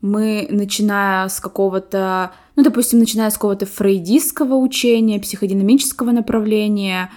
мы, 0.00 0.46
начиная 0.50 1.28
с 1.28 1.40
какого-то, 1.40 2.32
ну, 2.56 2.62
допустим, 2.62 2.98
начиная 2.98 3.30
с 3.30 3.34
какого-то 3.34 3.66
фрейдистского 3.66 4.54
учения, 4.54 5.20
психодинамического 5.20 6.10
направления, 6.10 7.10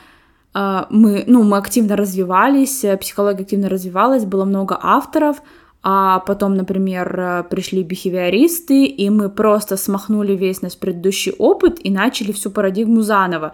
э, 0.53 0.85
мы, 0.89 1.23
ну, 1.27 1.43
мы 1.43 1.57
активно 1.57 1.95
развивались, 1.95 2.83
э, 2.83 2.97
психология 2.97 3.43
активно 3.43 3.69
развивалась, 3.69 4.25
было 4.25 4.45
много 4.45 4.77
авторов, 4.81 5.41
а 5.85 6.19
потом, 6.19 6.55
например, 6.55 7.45
пришли 7.49 7.83
бихевиористы, 7.83 8.85
и 8.85 9.09
мы 9.09 9.29
просто 9.29 9.75
смахнули 9.75 10.33
весь 10.33 10.61
наш 10.61 10.77
предыдущий 10.77 11.33
опыт 11.33 11.77
и 11.83 11.89
начали 11.89 12.31
всю 12.31 12.51
парадигму 12.51 13.01
заново. 13.01 13.53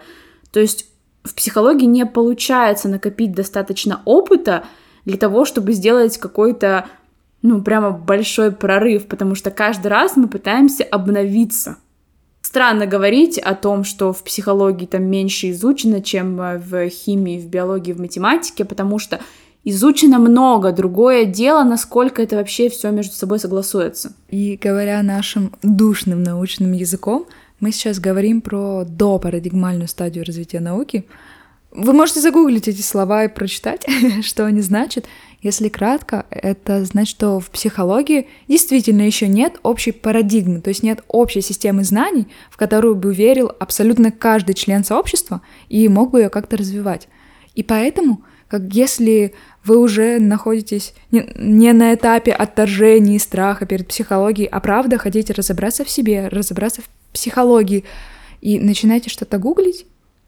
То 0.52 0.60
есть 0.60 0.89
в 1.24 1.34
психологии 1.34 1.86
не 1.86 2.06
получается 2.06 2.88
накопить 2.88 3.32
достаточно 3.32 4.02
опыта 4.04 4.64
для 5.04 5.16
того, 5.16 5.44
чтобы 5.44 5.72
сделать 5.72 6.18
какой-то, 6.18 6.86
ну, 7.42 7.62
прямо 7.62 7.90
большой 7.90 8.52
прорыв, 8.52 9.06
потому 9.06 9.34
что 9.34 9.50
каждый 9.50 9.88
раз 9.88 10.16
мы 10.16 10.28
пытаемся 10.28 10.84
обновиться. 10.84 11.76
Странно 12.42 12.86
говорить 12.86 13.38
о 13.38 13.54
том, 13.54 13.84
что 13.84 14.12
в 14.12 14.24
психологии 14.24 14.86
там 14.86 15.04
меньше 15.04 15.50
изучено, 15.50 16.00
чем 16.02 16.36
в 16.36 16.88
химии, 16.88 17.38
в 17.38 17.46
биологии, 17.46 17.92
в 17.92 18.00
математике, 18.00 18.64
потому 18.64 18.98
что 18.98 19.20
изучено 19.62 20.18
много. 20.18 20.72
Другое 20.72 21.26
дело, 21.26 21.64
насколько 21.64 22.22
это 22.22 22.36
вообще 22.36 22.70
все 22.70 22.90
между 22.90 23.14
собой 23.14 23.38
согласуется. 23.38 24.14
И 24.28 24.58
говоря 24.60 25.02
нашим 25.02 25.52
душным 25.62 26.22
научным 26.22 26.72
языком, 26.72 27.26
мы 27.60 27.72
сейчас 27.72 28.00
говорим 28.00 28.40
про 28.40 28.84
допарадигмальную 28.84 29.88
стадию 29.88 30.24
развития 30.24 30.60
науки. 30.60 31.04
Вы 31.70 31.92
можете 31.92 32.20
загуглить 32.20 32.66
эти 32.66 32.80
слова 32.80 33.24
и 33.24 33.28
прочитать, 33.28 33.86
что 34.22 34.46
они 34.46 34.60
значат. 34.60 35.06
Если 35.42 35.68
кратко, 35.68 36.26
это 36.30 36.84
значит, 36.84 37.16
что 37.16 37.40
в 37.40 37.50
психологии 37.50 38.28
действительно 38.48 39.02
еще 39.02 39.28
нет 39.28 39.58
общей 39.62 39.92
парадигмы, 39.92 40.60
то 40.60 40.68
есть 40.68 40.82
нет 40.82 41.02
общей 41.08 41.40
системы 41.40 41.84
знаний, 41.84 42.26
в 42.50 42.56
которую 42.56 42.94
бы 42.94 43.14
верил 43.14 43.50
абсолютно 43.58 44.10
каждый 44.10 44.54
член 44.54 44.84
сообщества 44.84 45.40
и 45.68 45.88
мог 45.88 46.10
бы 46.10 46.22
ее 46.22 46.28
как-то 46.28 46.56
развивать. 46.56 47.08
И 47.54 47.62
поэтому, 47.62 48.22
как 48.48 48.62
если 48.72 49.34
вы 49.64 49.78
уже 49.78 50.18
находитесь 50.18 50.92
не, 51.10 51.72
на 51.72 51.94
этапе 51.94 52.32
отторжения 52.32 53.16
и 53.16 53.18
страха 53.18 53.64
перед 53.64 53.88
психологией, 53.88 54.48
а 54.48 54.60
правда 54.60 54.98
хотите 54.98 55.32
разобраться 55.32 55.84
в 55.84 55.90
себе, 55.90 56.28
разобраться 56.28 56.82
в 56.82 56.99
психологии 57.12 57.84
и 58.40 58.58
начинаете 58.58 59.10
что-то 59.10 59.38
гуглить, 59.38 59.86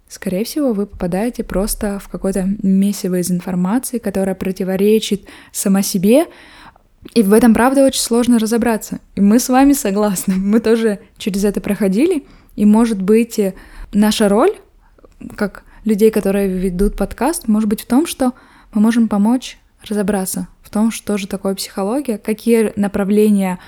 скорее 0.09 0.45
всего, 0.45 0.73
вы 0.73 0.87
попадаете 0.87 1.45
просто 1.45 1.99
в 1.99 2.09
какое-то 2.09 2.47
месиво 2.63 3.19
из 3.19 3.31
информации, 3.31 3.99
которая 3.99 4.35
противоречит 4.35 5.25
сама 5.53 5.83
себе, 5.83 6.27
и 7.15 7.23
в 7.23 7.33
этом, 7.33 7.53
правда, 7.53 7.85
очень 7.85 8.01
сложно 8.01 8.39
разобраться. 8.39 9.01
И 9.17 9.21
мы 9.21 9.39
с 9.39 9.49
вами 9.49 9.73
согласны, 9.73 10.35
мы 10.37 10.61
тоже 10.61 11.01
через 11.19 11.45
это 11.45 11.61
проходили, 11.61 12.25
и, 12.55 12.65
может 12.65 13.01
быть, 13.01 13.41
наша 13.93 14.29
роль, 14.29 14.53
как 15.37 15.65
людей, 15.85 16.11
которые 16.11 16.49
ведут 16.49 16.97
подкаст, 16.97 17.49
может 17.49 17.69
быть 17.69 17.81
в 17.81 17.87
том, 17.87 18.07
что 18.07 18.35
мы 18.73 18.81
можем 18.81 19.09
помочь 19.09 19.59
разобраться 19.89 20.49
в 20.63 20.71
том, 20.71 20.91
что 20.91 21.19
же 21.19 21.27
такое 21.27 21.55
психология, 21.55 22.19
какие 22.19 22.73
направления, 22.77 23.59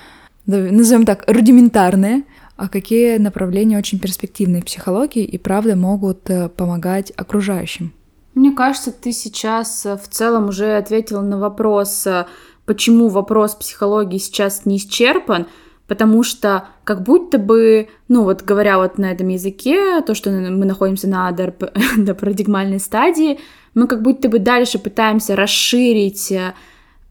назовем 0.45 1.05
так, 1.05 1.25
рудиментарные, 1.27 2.23
а 2.57 2.69
какие 2.69 3.17
направления 3.17 3.77
очень 3.77 3.99
перспективные 3.99 4.61
в 4.61 4.65
психологии 4.65 5.23
и 5.23 5.37
правда 5.37 5.75
могут 5.75 6.29
э, 6.29 6.47
помогать 6.47 7.11
окружающим? 7.15 7.93
Мне 8.33 8.51
кажется, 8.51 8.93
ты 8.93 9.11
сейчас 9.11 9.85
э, 9.85 9.97
в 9.97 10.07
целом 10.07 10.47
уже 10.47 10.77
ответила 10.77 11.21
на 11.21 11.37
вопрос, 11.37 12.07
э, 12.07 12.25
почему 12.65 13.09
вопрос 13.09 13.55
психологии 13.55 14.19
сейчас 14.19 14.65
не 14.65 14.77
исчерпан, 14.77 15.47
потому 15.87 16.23
что 16.23 16.69
как 16.85 17.03
будто 17.03 17.39
бы, 17.39 17.89
ну 18.07 18.23
вот 18.23 18.41
говоря 18.43 18.77
вот 18.77 18.97
на 18.97 19.11
этом 19.11 19.27
языке, 19.27 20.01
то, 20.01 20.15
что 20.15 20.31
мы 20.31 20.65
находимся 20.65 21.07
на 21.97 22.13
парадигмальной 22.13 22.79
стадии, 22.79 23.39
мы 23.73 23.87
как 23.87 24.01
будто 24.01 24.29
бы 24.29 24.39
дальше 24.39 24.79
пытаемся 24.79 25.35
расширить 25.35 26.33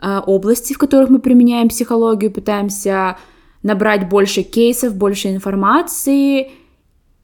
области, 0.01 0.73
в 0.73 0.79
которых 0.79 1.11
мы 1.11 1.19
применяем 1.19 1.69
психологию, 1.69 2.31
пытаемся 2.31 3.17
набрать 3.65 4.09
больше 4.09 4.43
кейсов, 4.43 4.95
больше 4.95 5.29
информации 5.31 6.53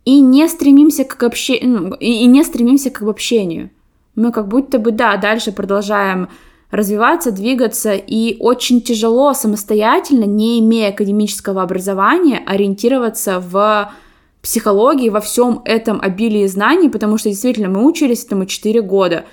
и 0.05 0.20
не 0.20 0.48
стремимся 0.48 1.05
к 1.05 1.22
общению, 1.22 1.70
ну, 1.70 1.94
и 1.94 2.24
не 2.24 2.42
стремимся 2.42 2.90
к 2.90 3.03
обобщению. 3.03 3.70
Мы 4.16 4.33
как 4.33 4.48
будто 4.48 4.79
бы, 4.81 4.90
да, 4.90 5.16
дальше 5.18 5.53
продолжаем 5.53 6.29
развиваться, 6.70 7.31
двигаться, 7.31 7.92
и 7.94 8.37
очень 8.40 8.81
тяжело 8.81 9.35
самостоятельно, 9.35 10.24
не 10.24 10.61
имея 10.61 10.90
академического 10.90 11.62
образования, 11.62 12.42
ориентироваться 12.46 13.38
в 13.38 13.92
психологии, 14.40 15.11
во 15.11 15.20
всем 15.20 15.61
этом 15.64 16.00
обилии 16.00 16.46
знаний, 16.46 16.88
потому 16.88 17.18
что 17.18 17.29
действительно 17.29 17.68
мы 17.68 17.85
учились 17.85 18.24
этому 18.24 18.46
4 18.46 18.81
года. 18.83 19.26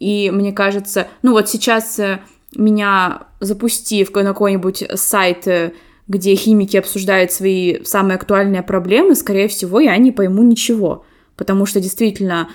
И 0.00 0.30
мне 0.30 0.52
кажется, 0.52 1.08
ну 1.22 1.32
вот 1.32 1.48
сейчас 1.48 1.98
э, 1.98 2.20
меня 2.56 3.24
запустив 3.40 4.14
на 4.14 4.22
какой-нибудь 4.22 4.84
сайт 4.94 5.46
э, 5.46 5.72
где 6.08 6.34
химики 6.34 6.76
обсуждают 6.76 7.32
свои 7.32 7.82
самые 7.84 8.16
актуальные 8.16 8.62
проблемы, 8.62 9.14
скорее 9.14 9.48
всего, 9.48 9.80
я 9.80 9.96
не 9.96 10.12
пойму 10.12 10.42
ничего. 10.42 11.04
Потому 11.36 11.66
что 11.66 11.80
действительно 11.80 12.48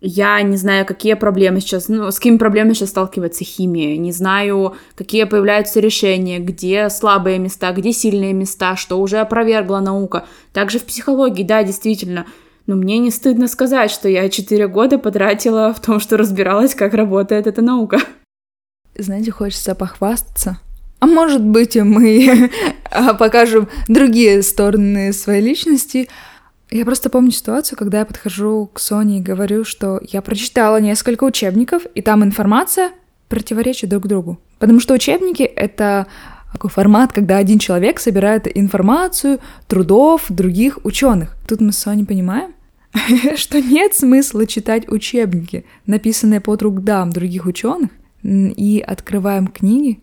я 0.00 0.40
не 0.40 0.56
знаю, 0.56 0.86
какие 0.86 1.14
проблемы 1.14 1.60
сейчас, 1.60 1.88
ну, 1.88 2.10
с 2.10 2.16
какими 2.16 2.38
проблемами 2.38 2.72
сейчас 2.72 2.90
сталкивается 2.90 3.44
химия, 3.44 3.98
не 3.98 4.12
знаю, 4.12 4.74
какие 4.94 5.24
появляются 5.24 5.78
решения, 5.80 6.38
где 6.38 6.88
слабые 6.88 7.38
места, 7.38 7.72
где 7.72 7.92
сильные 7.92 8.32
места, 8.32 8.76
что 8.76 9.00
уже 9.00 9.18
опровергла 9.18 9.80
наука. 9.80 10.24
Также 10.52 10.78
в 10.78 10.84
психологии, 10.84 11.42
да, 11.42 11.62
действительно, 11.62 12.24
но 12.66 12.76
мне 12.76 12.98
не 12.98 13.10
стыдно 13.10 13.46
сказать, 13.46 13.90
что 13.90 14.08
я 14.08 14.28
4 14.28 14.68
года 14.68 14.98
потратила 14.98 15.74
в 15.74 15.80
том, 15.80 16.00
что 16.00 16.16
разбиралась, 16.16 16.74
как 16.74 16.94
работает 16.94 17.46
эта 17.46 17.60
наука. 17.60 17.98
Знаете, 18.96 19.32
хочется 19.32 19.74
похвастаться, 19.74 20.58
а 21.00 21.06
может 21.06 21.42
быть, 21.42 21.76
мы 21.76 22.50
покажем 23.18 23.68
другие 23.88 24.42
стороны 24.42 25.12
своей 25.12 25.42
личности. 25.42 26.08
Я 26.70 26.84
просто 26.84 27.10
помню 27.10 27.32
ситуацию, 27.32 27.78
когда 27.78 28.00
я 28.00 28.04
подхожу 28.04 28.70
к 28.72 28.78
Соне 28.78 29.18
и 29.18 29.22
говорю, 29.22 29.64
что 29.64 30.00
я 30.08 30.22
прочитала 30.22 30.78
несколько 30.80 31.24
учебников, 31.24 31.82
и 31.94 32.02
там 32.02 32.22
информация 32.22 32.92
противоречит 33.28 33.90
друг 33.90 34.06
другу. 34.06 34.38
Потому 34.58 34.78
что 34.78 34.94
учебники— 34.94 35.42
это 35.56 36.06
такой 36.52 36.68
формат, 36.70 37.12
когда 37.12 37.38
один 37.38 37.58
человек 37.58 37.98
собирает 37.98 38.46
информацию 38.56 39.40
трудов 39.68 40.26
других 40.28 40.80
ученых. 40.84 41.36
Тут 41.48 41.60
мы 41.60 41.72
с 41.72 41.78
Соней 41.78 42.04
понимаем, 42.04 42.54
что 43.36 43.60
нет 43.60 43.94
смысла 43.94 44.46
читать 44.46 44.86
учебники, 44.88 45.64
написанные 45.86 46.40
по 46.40 46.56
трудам 46.56 47.10
других 47.10 47.46
ученых, 47.46 47.90
и 48.22 48.84
открываем 48.86 49.46
книги, 49.46 50.00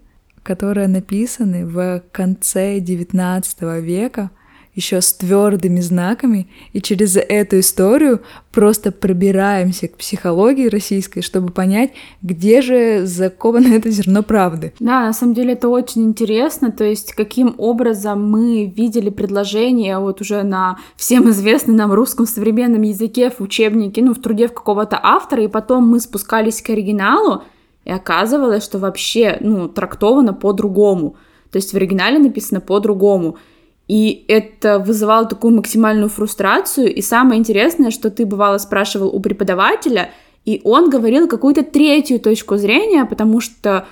которые 0.48 0.88
написаны 0.88 1.66
в 1.66 2.02
конце 2.14 2.80
XIX 2.80 3.82
века, 3.82 4.32
еще 4.76 5.02
с 5.02 5.12
твердыми 5.12 5.82
знаками, 5.82 6.48
и 6.72 6.82
через 6.82 7.18
эту 7.18 7.60
историю 7.60 8.22
просто 8.54 8.94
пробираемся 8.94 9.90
к 9.90 9.98
психологии 9.98 10.70
российской, 10.70 11.20
чтобы 11.20 11.52
понять, 11.52 11.92
где 12.22 12.62
же 12.62 13.06
заковано 13.06 13.74
это 13.74 13.90
зерно 13.90 14.24
правды. 14.24 14.72
Да, 14.80 15.02
на 15.02 15.14
самом 15.14 15.34
деле 15.34 15.54
это 15.54 15.68
очень 15.68 16.06
интересно, 16.06 16.72
то 16.72 16.86
есть 16.86 17.12
каким 17.12 17.56
образом 17.58 18.32
мы 18.32 18.72
видели 18.74 19.10
предложение 19.10 20.00
вот 20.00 20.22
уже 20.22 20.44
на 20.44 20.78
всем 20.96 21.30
известном 21.30 21.76
нам 21.76 21.92
русском 21.92 22.26
современном 22.26 22.84
языке 22.84 23.32
в 23.32 23.42
учебнике, 23.42 24.02
ну, 24.02 24.14
в 24.14 24.22
труде 24.22 24.48
какого-то 24.48 24.98
автора, 25.04 25.44
и 25.44 25.50
потом 25.50 25.90
мы 25.90 26.00
спускались 26.00 26.62
к 26.62 26.70
оригиналу, 26.70 27.44
и 27.88 27.92
оказывалось, 27.92 28.66
что 28.66 28.80
вообще, 28.80 29.38
ну, 29.40 29.70
трактовано 29.70 30.34
по-другому. 30.34 31.16
То 31.52 31.56
есть 31.58 31.72
в 31.72 31.78
оригинале 31.78 32.20
написано 32.20 32.60
по-другому. 32.60 33.38
И 33.88 34.26
это 34.28 34.80
вызывало 34.80 35.26
такую 35.26 35.56
максимальную 35.56 36.10
фрустрацию. 36.10 36.94
И 36.94 37.02
самое 37.02 37.40
интересное, 37.40 37.92
что 37.92 38.10
ты 38.10 38.26
бывало 38.26 38.58
спрашивал 38.58 39.08
у 39.08 39.22
преподавателя, 39.22 40.10
и 40.44 40.60
он 40.66 40.90
говорил 40.90 41.30
какую-то 41.30 41.64
третью 41.64 42.20
точку 42.20 42.58
зрения, 42.58 43.06
потому 43.06 43.40
что 43.40 43.86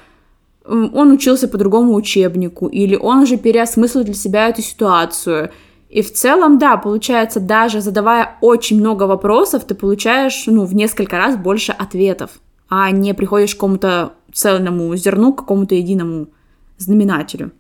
он 0.66 1.12
учился 1.12 1.48
по 1.48 1.58
другому 1.58 1.94
учебнику, 1.94 2.68
или 2.68 2.98
он 2.98 3.20
уже 3.20 3.38
переосмыслил 3.38 4.04
для 4.04 4.14
себя 4.14 4.50
эту 4.50 4.62
ситуацию. 4.62 5.52
И 5.88 6.02
в 6.02 6.12
целом, 6.12 6.58
да, 6.58 6.76
получается, 6.76 7.40
даже 7.40 7.80
задавая 7.80 8.36
очень 8.42 8.78
много 8.78 9.04
вопросов, 9.04 9.64
ты 9.64 9.74
получаешь, 9.74 10.44
ну, 10.48 10.66
в 10.66 10.76
несколько 10.76 11.18
раз 11.18 11.38
больше 11.38 11.72
ответов, 11.72 12.32
а 12.70 12.92
не 12.92 13.14
приходишь 13.14 13.54
к 13.54 13.58
какому-то 13.58 14.14
цельному 14.34 14.96
зерну, 14.96 15.34
к 15.34 15.40
какому-то 15.40 15.76
единому 15.76 16.28
знаменателю. 16.78 17.52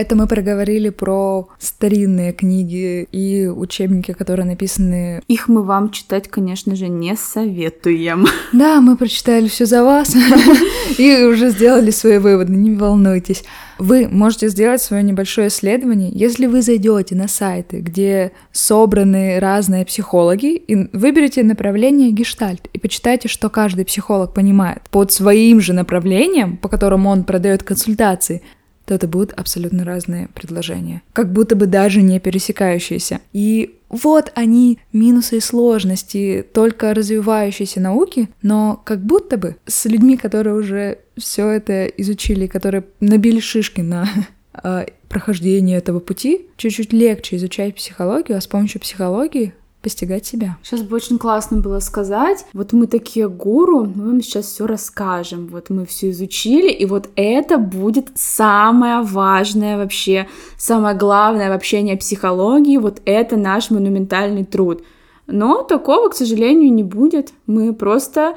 Это 0.00 0.16
мы 0.16 0.26
проговорили 0.26 0.88
про 0.88 1.48
старинные 1.58 2.32
книги 2.32 3.06
и 3.12 3.46
учебники, 3.48 4.12
которые 4.12 4.46
написаны. 4.46 5.20
Их 5.28 5.46
мы 5.46 5.62
вам 5.62 5.90
читать, 5.90 6.26
конечно 6.26 6.74
же, 6.74 6.88
не 6.88 7.14
советуем. 7.16 8.26
Да, 8.52 8.80
мы 8.80 8.96
прочитали 8.96 9.46
все 9.46 9.66
за 9.66 9.84
вас 9.84 10.16
и 10.98 11.22
уже 11.22 11.50
сделали 11.50 11.90
свои 11.90 12.18
выводы, 12.18 12.52
не 12.52 12.74
волнуйтесь. 12.74 13.44
Вы 13.78 14.08
можете 14.08 14.48
сделать 14.48 14.82
свое 14.82 15.02
небольшое 15.02 15.48
исследование, 15.48 16.10
если 16.12 16.46
вы 16.46 16.62
зайдете 16.62 17.14
на 17.14 17.28
сайты, 17.28 17.80
где 17.80 18.32
собраны 18.52 19.38
разные 19.38 19.84
психологи, 19.84 20.56
и 20.56 20.96
выберете 20.96 21.42
направление 21.42 22.10
гештальт 22.10 22.68
и 22.72 22.78
почитайте, 22.78 23.28
что 23.28 23.50
каждый 23.50 23.84
психолог 23.84 24.34
понимает 24.34 24.82
под 24.90 25.12
своим 25.12 25.60
же 25.60 25.72
направлением, 25.74 26.56
по 26.56 26.68
которому 26.68 27.10
он 27.10 27.24
продает 27.24 27.62
консультации, 27.62 28.42
то 28.90 28.94
это 28.96 29.06
будут 29.06 29.32
абсолютно 29.34 29.84
разные 29.84 30.26
предложения, 30.34 31.02
как 31.12 31.32
будто 31.32 31.54
бы 31.54 31.66
даже 31.66 32.02
не 32.02 32.18
пересекающиеся. 32.18 33.20
И 33.32 33.76
вот 33.88 34.32
они, 34.34 34.80
минусы 34.92 35.36
и 35.36 35.40
сложности 35.40 36.44
только 36.52 36.92
развивающейся 36.92 37.80
науки, 37.80 38.28
но 38.42 38.82
как 38.84 39.00
будто 39.00 39.36
бы 39.36 39.54
с 39.64 39.84
людьми, 39.84 40.16
которые 40.16 40.56
уже 40.56 40.98
все 41.16 41.48
это 41.50 41.84
изучили, 41.84 42.48
которые 42.48 42.82
набили 42.98 43.38
шишки 43.38 43.80
на 43.80 44.08
э, 44.64 44.86
прохождение 45.08 45.78
этого 45.78 46.00
пути, 46.00 46.46
чуть-чуть 46.56 46.92
легче 46.92 47.36
изучать 47.36 47.76
психологию, 47.76 48.38
а 48.38 48.40
с 48.40 48.48
помощью 48.48 48.80
психологии 48.80 49.52
постигать 49.82 50.26
себя. 50.26 50.58
Сейчас 50.62 50.82
бы 50.82 50.96
очень 50.96 51.18
классно 51.18 51.58
было 51.58 51.80
сказать, 51.80 52.44
вот 52.52 52.72
мы 52.72 52.86
такие 52.86 53.28
гуру, 53.28 53.84
мы 53.94 54.06
вам 54.06 54.22
сейчас 54.22 54.46
все 54.46 54.66
расскажем, 54.66 55.46
вот 55.46 55.70
мы 55.70 55.86
все 55.86 56.10
изучили, 56.10 56.70
и 56.70 56.84
вот 56.84 57.08
это 57.16 57.58
будет 57.58 58.10
самое 58.14 59.00
важное 59.00 59.78
вообще, 59.78 60.28
самое 60.58 60.96
главное 60.96 61.48
в 61.48 61.52
общении 61.52 61.94
психологии, 61.94 62.76
вот 62.76 63.00
это 63.04 63.36
наш 63.36 63.70
монументальный 63.70 64.44
труд. 64.44 64.82
Но 65.26 65.62
такого, 65.62 66.08
к 66.08 66.14
сожалению, 66.14 66.72
не 66.72 66.82
будет. 66.82 67.32
Мы 67.46 67.72
просто, 67.72 68.34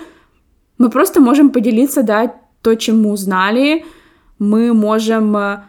мы 0.78 0.90
просто 0.90 1.20
можем 1.20 1.50
поделиться, 1.50 2.04
да, 2.04 2.34
то, 2.62 2.76
чем 2.76 3.02
мы 3.02 3.12
узнали, 3.12 3.84
мы 4.40 4.74
можем 4.74 5.36
э, 5.36 5.64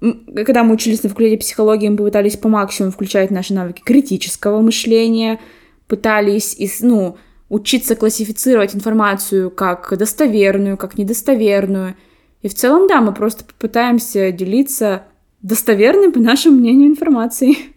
когда 0.00 0.62
мы 0.64 0.74
учились 0.74 1.02
на 1.02 1.08
факультете 1.08 1.38
психологии, 1.38 1.88
мы 1.88 1.96
пытались 1.96 2.36
по 2.36 2.48
максимуму 2.48 2.92
включать 2.92 3.30
наши 3.30 3.52
навыки 3.52 3.82
критического 3.84 4.60
мышления, 4.60 5.40
пытались 5.86 6.56
ну, 6.80 7.16
учиться 7.48 7.96
классифицировать 7.96 8.74
информацию 8.74 9.50
как 9.50 9.96
достоверную, 9.96 10.76
как 10.76 10.98
недостоверную. 10.98 11.96
И 12.42 12.48
в 12.48 12.54
целом, 12.54 12.86
да, 12.86 13.00
мы 13.00 13.12
просто 13.12 13.44
попытаемся 13.44 14.30
делиться 14.30 15.02
достоверной, 15.42 16.12
по 16.12 16.20
нашему 16.20 16.58
мнению, 16.58 16.88
информацией. 16.88 17.74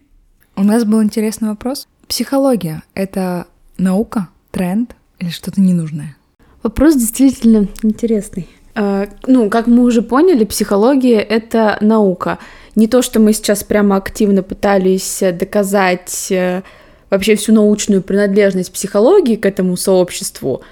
У 0.56 0.62
нас 0.62 0.84
был 0.84 1.02
интересный 1.02 1.48
вопрос. 1.48 1.88
Психология— 2.06 2.82
это 2.94 3.46
наука, 3.78 4.28
тренд 4.50 4.94
или 5.18 5.30
что-то 5.30 5.60
ненужное? 5.60 6.16
Вопрос 6.62 6.94
действительно 6.94 7.68
интересный. 7.82 8.46
Э, 8.74 9.06
ну, 9.26 9.50
как 9.50 9.66
мы 9.66 9.84
уже 9.84 10.02
поняли, 10.02 10.44
психология— 10.44 11.20
это 11.20 11.78
наука. 11.80 12.38
Не 12.74 12.86
то, 12.86 13.02
что 13.02 13.20
мы 13.20 13.32
сейчас 13.32 13.64
прямо 13.64 13.96
активно 13.96 14.42
пытались 14.42 15.22
доказать 15.32 16.28
э, 16.30 16.62
вообще 17.10 17.34
всю 17.36 17.52
научную 17.52 18.02
принадлежность 18.02 18.72
психологии 18.72 19.36
к 19.36 19.44
этому 19.44 19.76
сообществу, 19.76 20.62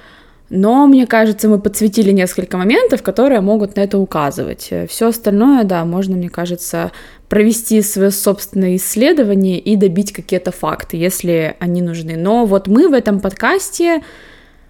но, 0.49 0.89
мне 0.89 1.07
кажется, 1.07 1.49
мы 1.49 1.61
подсветили 1.61 2.11
несколько 2.11 2.57
моментов, 2.57 3.05
которые 3.05 3.41
могут 3.41 3.77
на 3.77 3.83
это 3.83 3.99
указывать. 3.99 4.73
Все 4.89 5.09
остальное, 5.09 5.63
да, 5.63 5.85
можно, 5.85 6.17
мне 6.17 6.29
кажется, 6.29 6.91
провести 7.29 7.81
свое 7.83 8.11
собственное 8.11 8.75
исследование 8.75 9.61
и 9.61 9.77
добить 9.77 10.13
какие-то 10.13 10.51
факты, 10.51 10.97
если 10.97 11.55
они 11.61 11.83
нужны. 11.83 12.17
Но 12.17 12.47
вот 12.47 12.67
мы 12.67 12.89
в 12.89 12.95
этом 12.95 13.21
подкасте 13.21 14.03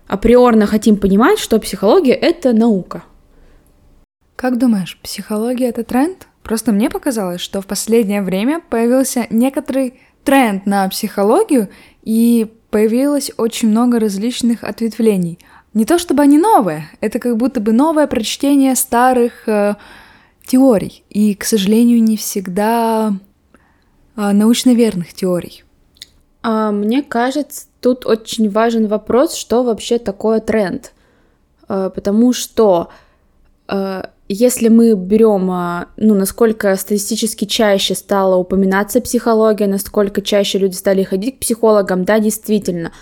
априорно 0.06 0.66
хотим 0.66 0.98
понимать, 0.98 1.38
что 1.38 1.58
психология— 1.58 2.12
это 2.14 2.52
наука. 2.52 3.04
Как 4.40 4.56
думаешь, 4.56 4.98
психология 5.02 5.68
это 5.68 5.84
тренд? 5.84 6.26
Просто 6.42 6.72
мне 6.72 6.88
показалось, 6.88 7.42
что 7.42 7.60
в 7.60 7.66
последнее 7.66 8.22
время 8.22 8.62
появился 8.70 9.26
некоторый 9.28 10.00
тренд 10.24 10.64
на 10.64 10.88
психологию, 10.88 11.68
и 12.04 12.50
появилось 12.70 13.32
очень 13.36 13.68
много 13.68 14.00
различных 14.00 14.64
ответвлений. 14.64 15.38
Не 15.74 15.84
то 15.84 15.98
чтобы 15.98 16.22
они 16.22 16.38
новые, 16.38 16.88
это 17.02 17.18
как 17.18 17.36
будто 17.36 17.60
бы 17.60 17.72
новое 17.72 18.06
прочтение 18.06 18.76
старых 18.76 19.46
э, 19.46 19.74
теорий, 20.46 21.04
и, 21.10 21.34
к 21.34 21.44
сожалению, 21.44 22.02
не 22.02 22.16
всегда 22.16 23.12
э, 24.16 24.32
научно 24.32 24.70
верных 24.72 25.12
теорий. 25.12 25.64
А, 26.42 26.72
мне 26.72 27.02
кажется, 27.02 27.66
тут 27.82 28.06
очень 28.06 28.48
важен 28.48 28.86
вопрос, 28.86 29.34
что 29.34 29.64
вообще 29.64 29.98
такое 29.98 30.40
тренд, 30.40 30.94
э, 31.68 31.90
потому 31.94 32.32
что 32.32 32.88
э, 33.68 34.04
если 34.32 34.68
мы 34.68 34.94
берем, 34.94 35.50
а, 35.50 35.88
ну, 35.96 36.14
насколько 36.14 36.76
статистически 36.76 37.46
чаще 37.46 37.96
стала 37.96 38.36
упоминаться 38.36 39.00
психология, 39.00 39.66
насколько 39.66 40.22
чаще 40.22 40.58
люди 40.58 40.74
стали 40.76 41.02
ходить 41.02 41.36
к 41.36 41.40
психологам, 41.40 42.04
да, 42.04 42.20
действительно. 42.20 42.92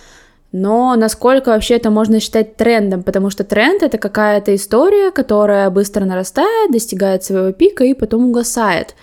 Но 0.53 0.97
насколько 0.97 1.51
вообще 1.51 1.75
это 1.75 1.91
можно 1.91 2.21
считать 2.21 2.57
трендом, 2.57 3.03
потому 3.03 3.29
что 3.29 3.45
тренд 3.45 3.83
это 3.83 3.99
какая-то 3.99 4.55
история, 4.55 5.11
которая 5.11 5.69
быстро 5.69 6.07
нарастает, 6.07 6.73
достигает 6.73 7.23
своего 7.25 7.53
пика 7.53 7.85
и 7.85 7.93
потом 7.93 8.31
угасает. 8.31 8.95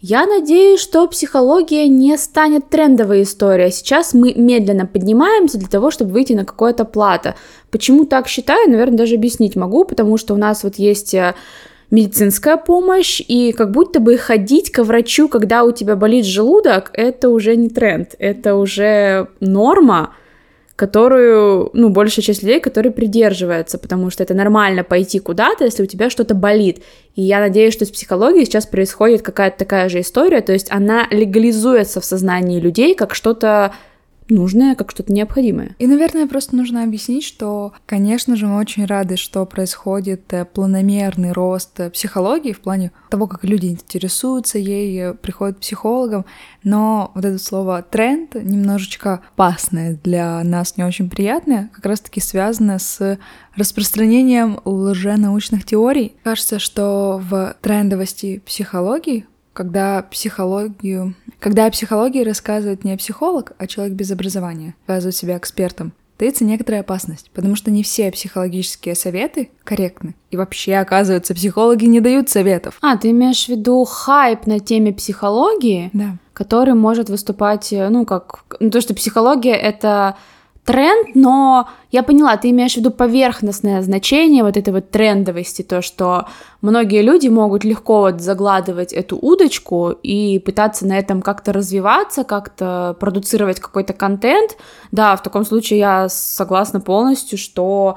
Я 0.00 0.26
надеюсь, 0.26 0.80
что 0.80 1.08
психология 1.08 1.88
не 1.88 2.16
станет 2.16 2.68
трендовой 2.68 3.22
историей. 3.22 3.72
Сейчас 3.72 4.14
мы 4.14 4.34
медленно 4.34 4.86
поднимаемся 4.86 5.58
для 5.58 5.68
того, 5.68 5.90
чтобы 5.90 6.12
выйти 6.12 6.34
на 6.34 6.44
какое-то 6.44 6.84
плато. 6.84 7.34
Почему 7.76 8.06
так 8.06 8.26
считаю, 8.26 8.70
наверное, 8.70 8.96
даже 8.96 9.16
объяснить 9.16 9.54
могу, 9.54 9.84
потому 9.84 10.16
что 10.16 10.32
у 10.32 10.38
нас 10.38 10.64
вот 10.64 10.76
есть 10.76 11.12
э, 11.12 11.34
медицинская 11.90 12.56
помощь, 12.56 13.20
и 13.20 13.52
как 13.52 13.70
будто 13.70 14.00
бы 14.00 14.16
ходить 14.16 14.72
к 14.72 14.82
врачу, 14.82 15.28
когда 15.28 15.62
у 15.62 15.72
тебя 15.72 15.94
болит 15.94 16.24
желудок, 16.24 16.90
это 16.94 17.28
уже 17.28 17.54
не 17.54 17.68
тренд, 17.68 18.14
это 18.18 18.54
уже 18.54 19.28
норма, 19.40 20.14
которую, 20.74 21.68
ну, 21.74 21.90
большая 21.90 22.24
часть 22.24 22.42
людей, 22.42 22.60
которые 22.60 22.92
придерживаются, 22.92 23.76
потому 23.76 24.08
что 24.08 24.22
это 24.22 24.32
нормально 24.32 24.82
пойти 24.82 25.18
куда-то, 25.18 25.64
если 25.64 25.82
у 25.82 25.86
тебя 25.86 26.08
что-то 26.08 26.34
болит. 26.34 26.82
И 27.14 27.20
я 27.20 27.40
надеюсь, 27.40 27.74
что 27.74 27.84
с 27.84 27.90
психологией 27.90 28.46
сейчас 28.46 28.64
происходит 28.64 29.20
какая-то 29.20 29.58
такая 29.58 29.90
же 29.90 30.00
история, 30.00 30.40
то 30.40 30.54
есть 30.54 30.72
она 30.72 31.06
легализуется 31.10 32.00
в 32.00 32.06
сознании 32.06 32.58
людей 32.58 32.94
как 32.94 33.14
что-то 33.14 33.74
нужное, 34.28 34.74
как 34.74 34.90
что-то 34.90 35.12
необходимое. 35.12 35.74
И, 35.78 35.86
наверное, 35.86 36.26
просто 36.26 36.56
нужно 36.56 36.82
объяснить, 36.82 37.24
что, 37.24 37.72
конечно 37.86 38.36
же, 38.36 38.46
мы 38.46 38.58
очень 38.58 38.86
рады, 38.86 39.16
что 39.16 39.44
происходит 39.46 40.32
э, 40.32 40.44
планомерный 40.44 41.32
рост 41.32 41.78
э, 41.80 41.90
психологии 41.90 42.52
в 42.52 42.60
плане 42.60 42.92
того, 43.10 43.26
как 43.26 43.44
люди 43.44 43.66
интересуются 43.66 44.58
ей, 44.58 44.98
э, 44.98 45.14
приходят 45.14 45.56
к 45.56 45.60
психологам, 45.60 46.24
но 46.62 47.10
вот 47.14 47.24
это 47.24 47.38
слово 47.38 47.82
«тренд» 47.82 48.34
немножечко 48.34 49.22
опасное 49.34 49.98
для 50.02 50.42
нас, 50.44 50.76
не 50.76 50.84
очень 50.84 51.08
приятное, 51.10 51.70
как 51.72 51.86
раз-таки 51.86 52.20
связано 52.20 52.78
с 52.78 53.18
распространением 53.54 54.60
лженаучных 54.64 55.64
теорий. 55.64 56.14
Кажется, 56.22 56.58
что 56.58 57.20
в 57.22 57.56
трендовости 57.60 58.42
психологии 58.44 59.26
когда 59.56 60.02
психологию, 60.02 61.14
когда 61.40 61.64
о 61.64 61.70
психологии 61.70 62.22
рассказывает 62.22 62.84
не 62.84 62.94
психолог, 62.98 63.52
а 63.56 63.66
человек 63.66 63.94
без 63.94 64.10
образования, 64.10 64.74
показывает 64.84 65.16
себя 65.16 65.38
экспертом, 65.38 65.94
таится 66.18 66.44
некоторая 66.44 66.82
опасность, 66.82 67.30
потому 67.32 67.56
что 67.56 67.70
не 67.70 67.82
все 67.82 68.12
психологические 68.12 68.94
советы 68.94 69.48
корректны. 69.64 70.14
И 70.30 70.36
вообще, 70.36 70.74
оказывается, 70.74 71.34
психологи 71.34 71.86
не 71.86 72.00
дают 72.00 72.28
советов. 72.28 72.76
А, 72.82 72.98
ты 72.98 73.10
имеешь 73.10 73.46
в 73.46 73.48
виду 73.48 73.82
хайп 73.84 74.46
на 74.46 74.60
теме 74.60 74.92
психологии, 74.92 75.88
да. 75.94 76.18
который 76.34 76.74
может 76.74 77.08
выступать, 77.08 77.72
ну, 77.72 78.04
как... 78.04 78.44
Ну, 78.60 78.70
то, 78.70 78.82
что 78.82 78.92
психология— 78.92 79.54
это 79.56 80.16
тренд, 80.66 81.14
но 81.14 81.68
я 81.92 82.02
поняла, 82.02 82.36
ты 82.36 82.50
имеешь 82.50 82.74
в 82.74 82.76
виду 82.76 82.90
поверхностное 82.90 83.80
значение 83.82 84.42
вот 84.42 84.56
этой 84.56 84.74
вот 84.74 84.90
трендовости, 84.90 85.62
то, 85.62 85.80
что 85.80 86.26
многие 86.60 87.02
люди 87.02 87.28
могут 87.28 87.64
легко 87.64 88.00
вот 88.00 88.20
загладывать 88.20 88.92
эту 88.92 89.16
удочку 89.16 89.90
и 89.90 90.40
пытаться 90.40 90.84
на 90.84 90.98
этом 90.98 91.22
как-то 91.22 91.52
развиваться, 91.52 92.24
как-то 92.24 92.96
продуцировать 92.98 93.60
какой-то 93.60 93.92
контент. 93.92 94.56
Да, 94.90 95.14
в 95.16 95.22
таком 95.22 95.46
случае 95.46 95.78
я 95.78 96.08
согласна 96.08 96.80
полностью, 96.80 97.38
что 97.38 97.96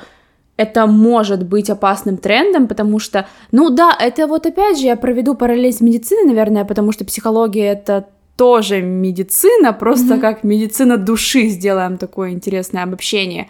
это 0.56 0.86
может 0.86 1.44
быть 1.46 1.70
опасным 1.70 2.18
трендом, 2.18 2.68
потому 2.68 3.00
что, 3.00 3.26
ну 3.52 3.70
да, 3.72 3.96
это 4.00 4.28
вот 4.28 4.46
опять 4.46 4.78
же 4.78 4.86
я 4.86 4.96
проведу 4.96 5.34
параллель 5.34 5.74
с 5.74 5.82
медициной, 5.82 6.26
наверное, 6.26 6.66
потому 6.66 6.92
что 6.92 7.04
психология 7.04 7.72
это 7.72 8.08
тоже 8.40 8.82
медицина, 8.82 9.74
просто 9.74 10.14
mm-hmm. 10.14 10.22
как 10.22 10.46
медицина 10.46 10.98
души 10.98 11.50
сделаем 11.50 11.98
такое 11.98 12.30
интересное 12.30 12.84
обобщение. 12.84 13.50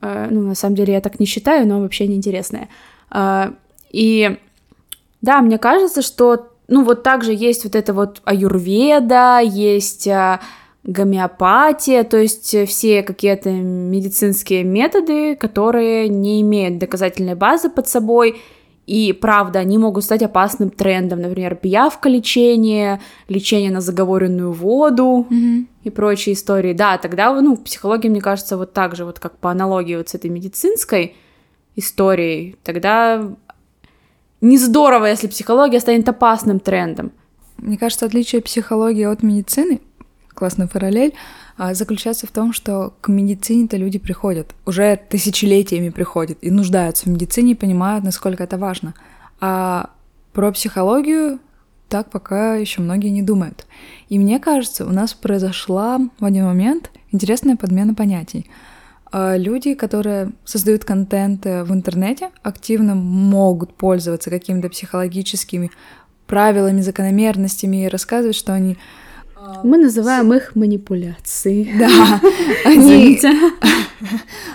Э, 0.00 0.28
ну, 0.30 0.42
на 0.42 0.54
самом 0.54 0.76
деле 0.76 0.92
я 0.92 1.00
так 1.00 1.18
не 1.18 1.26
считаю, 1.26 1.66
но 1.66 1.80
вообще 1.80 2.06
неинтересное. 2.06 2.68
Э, 3.12 3.50
и 3.90 4.38
да, 5.22 5.40
мне 5.40 5.58
кажется, 5.58 6.02
что, 6.02 6.52
ну, 6.68 6.84
вот 6.84 7.02
также 7.02 7.32
есть 7.32 7.64
вот 7.64 7.74
это 7.74 7.92
вот 7.92 8.22
аюрведа, 8.24 9.40
есть 9.40 10.06
э, 10.06 10.38
гомеопатия, 10.84 12.04
то 12.04 12.16
есть 12.16 12.56
все 12.68 13.02
какие-то 13.02 13.50
медицинские 13.50 14.62
методы, 14.62 15.34
которые 15.34 16.08
не 16.08 16.42
имеют 16.42 16.78
доказательной 16.78 17.34
базы 17.34 17.70
под 17.70 17.88
собой, 17.88 18.40
и 18.88 19.12
правда, 19.12 19.58
они 19.58 19.76
могут 19.76 20.04
стать 20.04 20.22
опасным 20.22 20.70
трендом, 20.70 21.20
например, 21.20 21.56
пиявка 21.56 22.08
лечение, 22.08 23.00
лечение 23.28 23.70
на 23.70 23.82
заговоренную 23.82 24.52
воду 24.52 25.26
mm-hmm. 25.28 25.66
и 25.84 25.90
прочие 25.90 26.32
истории. 26.32 26.72
Да, 26.72 26.96
тогда, 26.96 27.38
ну, 27.38 27.58
психология, 27.58 28.08
мне 28.08 28.22
кажется, 28.22 28.56
вот 28.56 28.72
так 28.72 28.96
же, 28.96 29.04
вот 29.04 29.20
как 29.20 29.36
по 29.36 29.50
аналогии 29.50 29.94
вот 29.96 30.08
с 30.08 30.14
этой 30.14 30.30
медицинской 30.30 31.14
историей, 31.76 32.56
тогда 32.64 33.30
не 34.40 34.56
здорово, 34.56 35.04
если 35.04 35.26
психология 35.26 35.80
станет 35.80 36.08
опасным 36.08 36.58
трендом. 36.58 37.12
Мне 37.58 37.76
кажется, 37.76 38.06
отличие 38.06 38.40
психологии 38.40 39.04
от 39.04 39.22
медицины, 39.22 39.82
классная 40.32 40.66
параллель, 40.66 41.12
заключается 41.74 42.26
в 42.26 42.30
том, 42.30 42.52
что 42.52 42.94
к 43.00 43.08
медицине-то 43.08 43.76
люди 43.76 43.98
приходят, 43.98 44.54
уже 44.64 44.98
тысячелетиями 45.08 45.90
приходят 45.90 46.38
и 46.40 46.50
нуждаются 46.50 47.04
в 47.04 47.08
медицине 47.08 47.56
понимают, 47.56 48.04
насколько 48.04 48.44
это 48.44 48.56
важно. 48.56 48.94
А 49.40 49.90
про 50.32 50.52
психологию 50.52 51.40
так 51.88 52.10
пока 52.10 52.54
еще 52.54 52.80
многие 52.80 53.08
не 53.08 53.22
думают. 53.22 53.66
И 54.08 54.18
мне 54.18 54.38
кажется, 54.38 54.86
у 54.86 54.90
нас 54.90 55.14
произошла 55.14 55.98
в 56.20 56.24
один 56.24 56.44
момент 56.44 56.90
интересная 57.10 57.56
подмена 57.56 57.94
понятий. 57.94 58.46
А, 59.10 59.36
люди, 59.36 59.74
которые 59.74 60.32
создают 60.44 60.84
контент 60.84 61.46
э, 61.46 61.64
в 61.64 61.72
интернете, 61.72 62.30
активно 62.42 62.94
могут 62.94 63.74
пользоваться 63.74 64.28
какими-то 64.30 64.68
психологическими 64.68 65.70
правилами, 66.26 66.82
закономерностями 66.82 67.84
и 67.84 67.88
рассказывать, 67.88 68.36
что 68.36 68.52
они 68.52 68.76
мы 69.62 69.78
называем 69.78 70.32
их 70.32 70.54
манипуляции. 70.54 71.72
Да, 71.78 72.20
они, 72.64 73.20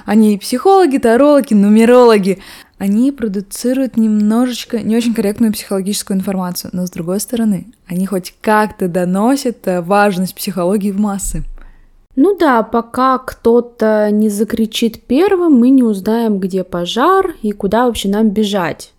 они 0.06 0.38
психологи, 0.38 0.98
тарологи, 0.98 1.54
нумерологи. 1.54 2.40
Они 2.78 3.12
продуцируют 3.12 3.98
немножечко 3.98 4.80
не 4.82 4.98
очень 4.98 5.14
корректную 5.14 5.54
психологическую 5.54 6.18
информацию, 6.18 6.72
но 6.74 6.86
с 6.86 6.92
другой 6.92 7.20
стороны, 7.20 7.68
они 7.88 8.06
хоть 8.06 8.36
как-то 8.42 8.88
доносят 8.88 9.68
э, 9.68 9.82
важность 9.82 10.36
психологии 10.36 10.92
в 10.92 11.00
массы. 11.00 11.44
Ну 12.16 12.38
да, 12.38 12.62
пока 12.62 13.18
кто-то 13.18 14.10
не 14.12 14.30
закричит 14.30 15.04
первым, 15.04 15.54
мы 15.54 15.70
не 15.70 15.82
узнаем, 15.82 16.40
где 16.40 16.64
пожар 16.64 17.34
и 17.42 17.52
куда 17.52 17.86
вообще 17.86 18.10
нам 18.10 18.30
бежать. 18.30 18.93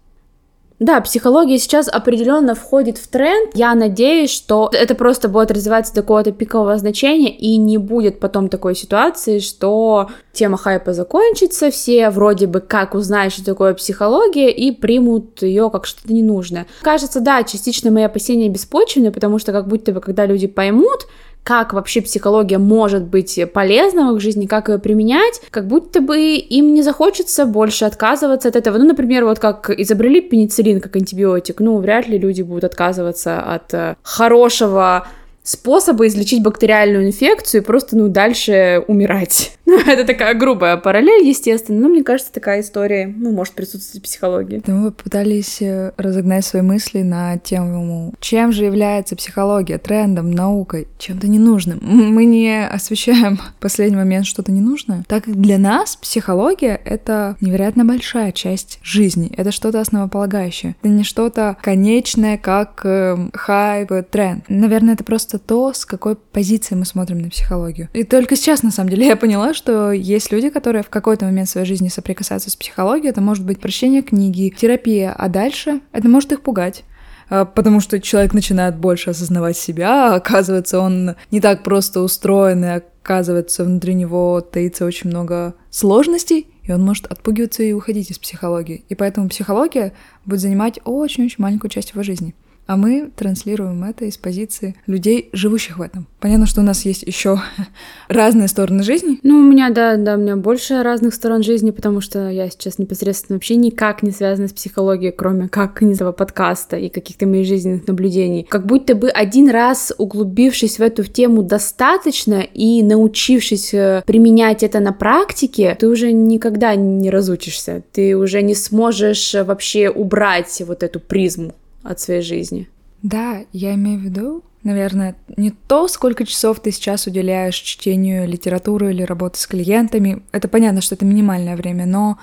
Да, 0.85 1.01
психология 1.01 1.57
сейчас 1.57 1.89
определенно 1.89 2.55
входит 2.55 2.99
в 2.99 3.09
тренд. 3.09 3.53
Я 3.55 3.75
надеюсь, 3.75 4.29
что 4.29 4.69
это 4.71 4.95
просто 4.95 5.31
будет 5.31 5.51
развиваться 5.51 5.95
до 5.95 6.03
какого-то 6.03 6.31
пикового 6.31 6.77
значения 6.77 7.35
и 7.35 7.57
не 7.57 7.79
будет 7.79 8.21
потом 8.21 8.51
такой 8.51 8.75
ситуации, 8.75 9.39
что 9.39 10.11
тема 10.35 10.59
хайпа 10.59 10.93
закончится, 10.93 11.71
все 11.71 12.11
вроде 12.11 12.47
бы 12.47 12.61
как 12.61 12.93
узнают, 12.93 13.33
что 13.33 13.43
такое 13.43 13.73
психология, 13.73 14.51
и 14.51 14.73
примут 14.73 15.41
ее 15.41 15.71
как 15.71 15.87
что-то 15.87 16.13
ненужное. 16.13 16.67
Кажется, 16.83 17.21
да, 17.21 17.45
частично 17.45 17.91
мои 17.91 18.03
опасения 18.03 18.51
беспочвенны, 18.51 19.11
потому 19.11 19.39
что 19.39 19.53
как 19.53 19.67
будто 19.67 19.91
бы, 19.91 20.03
когда 20.03 20.27
люди 20.27 20.47
поймут, 20.47 21.07
как 21.45 21.75
вообще 21.75 22.01
психология 22.01 22.59
может 22.59 23.05
быть 23.05 23.39
полезна 23.53 24.11
в 24.11 24.17
их 24.17 24.23
жизни, 24.23 24.47
как 24.47 24.71
ее 24.71 24.79
применять, 24.79 25.43
как 25.51 25.69
будто 25.69 26.01
бы 26.01 26.37
им 26.37 26.73
не 26.73 26.83
захочется 26.83 27.45
больше 27.45 27.85
отказываться 27.85 28.49
от 28.49 28.57
этого. 28.57 28.79
Ну, 28.79 28.87
например, 28.87 29.27
вот 29.27 29.39
как 29.39 29.69
изобрели 29.69 30.23
пенициллин 30.23 30.81
как 30.81 30.97
антибиотик, 30.97 31.61
ну, 31.61 31.77
вряд 31.79 32.09
ли 32.09 32.19
люди 32.19 32.41
будут 32.41 32.65
отказываться 32.65 33.41
от 33.41 33.75
э, 33.75 33.97
хорошего 34.03 35.07
способа 35.43 36.07
излечить 36.07 36.43
бактериальную 36.43 37.07
инфекцию 37.07 37.61
и 37.61 37.65
просто, 37.65 37.97
ну, 37.97 38.09
дальше 38.09 38.83
умирать. 38.89 39.53
Ну, 39.75 39.81
это 39.81 40.05
такая 40.05 40.35
грубая 40.35 40.77
параллель, 40.77 41.27
естественно, 41.27 41.81
но 41.81 41.89
мне 41.89 42.03
кажется, 42.03 42.33
такая 42.33 42.61
история, 42.61 43.07
ну, 43.07 43.33
может 43.33 43.55
присутствовать 43.55 44.05
в 44.05 44.09
психологии. 44.09 44.63
Мы 44.67 44.93
попытались 44.93 45.61
э, 45.63 45.93
разогнать 45.97 46.45
свои 46.45 46.63
мысли 46.63 47.03
на 47.03 47.39
тему, 47.39 48.15
чем 48.21 48.53
же 48.53 48.65
является 48.65 49.17
психология, 49.17 49.79
трендом, 49.79 50.31
наукой, 50.31 50.89
чем-то 50.99 51.29
ненужным. 51.29 51.81
Мы 51.83 52.25
не 52.27 52.67
освещаем 52.67 53.39
в 53.39 53.61
последний 53.61 53.97
момент 53.97 54.27
что-то 54.27 54.53
ненужное, 54.53 55.05
так 55.09 55.25
как 55.25 55.41
для 55.41 55.59
нас 55.59 55.97
психология— 55.97 56.81
это 56.85 57.37
невероятно 57.41 57.85
большая 57.85 58.33
часть 58.33 58.79
жизни, 58.83 59.33
это 59.37 59.51
что-то 59.51 59.81
основополагающее, 59.81 60.77
это 60.83 60.89
не 60.89 61.05
что-то 61.05 61.57
конечное, 61.63 62.37
как 62.37 62.83
э, 62.85 63.17
хайп, 63.33 63.91
тренд. 64.11 64.45
Наверное, 64.49 64.95
это 64.95 65.05
просто 65.05 65.39
то, 65.39 65.73
с 65.73 65.87
какой 65.87 66.17
позиции 66.17 66.75
мы 66.75 66.85
смотрим 66.85 67.19
на 67.21 67.31
психологию. 67.31 67.89
И 67.93 68.05
только 68.05 68.37
сейчас, 68.37 68.63
на 68.63 68.71
самом 68.71 68.91
деле, 68.91 69.07
я 69.09 69.17
поняла, 69.17 69.54
что 69.55 69.93
есть 69.93 70.31
люди, 70.33 70.51
которые 70.51 70.83
в 70.83 70.91
какой-то 70.91 71.25
момент 71.25 71.49
своей 71.49 71.67
жизни 71.67 71.89
соприкасаются 71.89 72.51
с 72.51 72.57
психологией. 72.57 73.11
Это 73.11 73.21
может 73.21 73.45
быть 73.45 73.61
прочтение 73.61 74.03
книги, 74.03 74.55
терапия, 74.55 75.13
а 75.13 75.29
дальше 75.29 75.81
это 75.93 76.09
может 76.09 76.33
их 76.33 76.43
пугать 76.43 76.85
а, 77.31 77.47
потому 77.47 77.81
что 77.81 78.01
человек 78.01 78.35
начинает 78.35 78.77
больше 78.77 79.11
осознавать 79.11 79.57
себя, 79.57 80.13
а 80.13 80.17
оказывается, 80.17 80.79
он 80.79 81.15
не 81.31 81.41
так 81.41 81.63
просто 81.63 82.01
устроен, 82.01 82.65
и 82.65 82.69
оказывается, 82.69 83.65
внутри 83.65 83.95
него 83.95 84.41
таится 84.41 84.85
очень 84.85 85.09
много 85.09 85.55
сложностей, 85.71 86.49
и 86.63 86.73
он 86.73 86.83
может 86.83 87.07
отпугиваться 87.07 87.63
и 87.63 87.73
уходить 87.73 88.11
из 88.11 88.19
психологии. 88.19 88.85
И 88.89 88.95
поэтому 88.95 89.29
психология 89.29 89.93
будет 90.25 90.41
занимать 90.41 90.81
очень-очень 90.85 91.37
маленькую 91.39 91.71
часть 91.71 91.93
его 91.93 92.03
жизни 92.03 92.35
а 92.67 92.77
мы 92.77 93.11
транслируем 93.15 93.85
это 93.85 94.07
из 94.07 94.17
позиции 94.17 94.75
людей, 94.87 95.29
живущих 95.33 95.79
в 95.79 95.83
этом. 95.83 96.07
Понятно, 96.21 96.47
что 96.47 96.61
у 96.61 96.65
нас 96.65 96.85
есть 96.85 97.03
еще 97.03 97.41
разные 98.09 98.49
стороны 98.49 98.83
жизни. 98.83 99.19
Ну, 99.23 99.39
у 99.39 99.43
меня, 99.43 99.71
да, 99.71 99.97
да, 99.97 100.15
у 100.15 100.19
меня 100.19 100.37
больше 100.37 100.83
разных 100.83 101.15
сторон 101.15 101.43
жизни, 101.43 101.71
потому 101.71 102.01
что 102.01 102.31
я 102.31 102.49
сейчас 102.49 102.79
непосредственно 102.79 103.37
вообще 103.37 103.57
никак 103.57 104.03
не 104.03 104.11
связана 104.11 104.49
с 104.49 104.53
психологией, 104.53 105.13
кроме 105.13 105.49
как 105.49 105.83
этого 105.83 106.13
подкаста 106.13 106.77
и 106.77 106.89
каких-то 106.89 107.27
моих 107.27 107.47
жизненных 107.47 107.87
наблюдений. 107.87 108.47
Как 108.49 108.67
будто 108.67 108.95
бы 108.95 109.11
один 109.11 109.51
раз 109.51 109.93
углубившись 109.99 110.79
в 110.79 110.83
эту 110.83 111.05
тему 111.05 111.43
достаточно 111.43 112.41
и 112.41 112.83
научившись 112.83 113.75
э, 113.75 114.03
применять 114.07 114.63
это 114.63 114.81
на 114.81 114.93
практике, 114.93 115.77
ты 115.79 115.89
уже 115.89 116.13
никогда 116.13 116.75
не 116.75 117.11
разучишься, 117.11 117.83
ты 117.93 118.17
уже 118.17 118.43
не 118.43 118.55
сможешь 118.55 119.35
вообще 119.35 119.91
убрать 119.91 120.63
вот 120.67 120.83
эту 120.83 121.01
призму 121.01 121.55
от 121.85 122.01
своей 122.01 122.23
жизни. 122.23 122.69
Да, 123.03 123.45
я 123.53 123.75
имею 123.75 124.01
в 124.01 124.03
виду, 124.03 124.43
наверное, 124.63 125.15
не 125.37 125.51
то, 125.51 125.87
сколько 125.89 126.25
часов 126.25 126.61
ты 126.61 126.73
сейчас 126.73 127.07
уделяешь 127.07 127.55
чтению 127.55 128.27
литературы 128.27 128.91
или 128.91 129.03
работе 129.03 129.41
с 129.41 129.47
клиентами. 129.47 130.23
Это 130.33 130.49
понятно, 130.49 130.81
что 130.81 130.95
это 130.95 131.05
минимальное 131.05 131.55
время, 131.55 131.87
но 131.87 132.19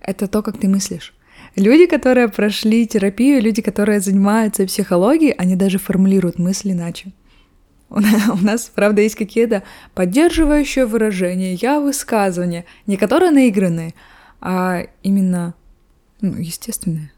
это 0.00 0.26
то, 0.26 0.42
как 0.42 0.58
ты 0.58 0.68
мыслишь. 0.68 1.14
Люди, 1.54 1.86
которые 1.86 2.28
прошли 2.28 2.86
терапию, 2.86 3.42
люди, 3.42 3.60
которые 3.60 4.00
занимаются 4.00 4.64
психологией, 4.64 5.32
они 5.32 5.54
даже 5.54 5.78
формулируют 5.78 6.38
мысли 6.38 6.72
иначе. 6.72 7.12
У 7.90 8.00
нас, 8.00 8.72
правда, 8.74 9.02
есть 9.02 9.16
какие-то 9.16 9.62
поддерживающие 9.92 10.86
выражения, 10.86 11.52
я 11.52 11.78
высказывания, 11.78 12.64
не 12.86 12.96
которые 12.96 13.32
наигранные, 13.32 13.92
а 14.40 14.84
именно, 15.02 15.52
ну, 16.22 16.36
естественные. 16.36 17.11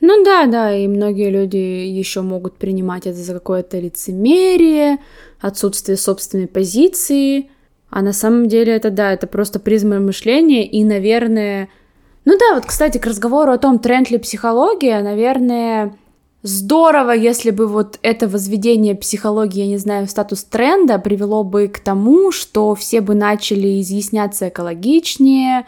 Ну 0.00 0.24
да, 0.24 0.46
да, 0.46 0.74
и 0.74 0.88
многие 0.88 1.30
люди 1.30 1.56
еще 1.56 2.22
могут 2.22 2.56
принимать 2.56 3.06
это 3.06 3.18
за 3.18 3.34
какое-то 3.34 3.78
лицемерие, 3.78 4.98
отсутствие 5.40 5.96
собственной 5.96 6.46
позиции. 6.46 7.50
А 7.90 8.02
на 8.02 8.12
самом 8.12 8.46
деле 8.48 8.72
это 8.74 8.90
да, 8.90 9.12
это 9.12 9.26
просто 9.26 9.58
призма 9.60 9.98
мышления 10.00 10.66
и, 10.66 10.84
наверное... 10.84 11.68
Ну 12.24 12.38
да, 12.38 12.54
вот, 12.54 12.66
кстати, 12.66 12.98
к 12.98 13.06
разговору 13.06 13.52
о 13.52 13.58
том, 13.58 13.78
тренд 13.78 14.10
ли 14.10 14.18
психология, 14.18 15.02
наверное, 15.02 15.94
здорово, 16.42 17.12
если 17.12 17.50
бы 17.50 17.66
вот 17.66 17.98
это 18.02 18.28
возведение 18.28 18.94
психологии, 18.94 19.60
я 19.60 19.66
не 19.66 19.78
знаю, 19.78 20.06
в 20.06 20.10
статус 20.10 20.44
тренда 20.44 20.98
привело 20.98 21.44
бы 21.44 21.68
к 21.68 21.80
тому, 21.80 22.30
что 22.30 22.74
все 22.74 23.00
бы 23.00 23.14
начали 23.14 23.80
изъясняться 23.80 24.48
экологичнее, 24.48 25.66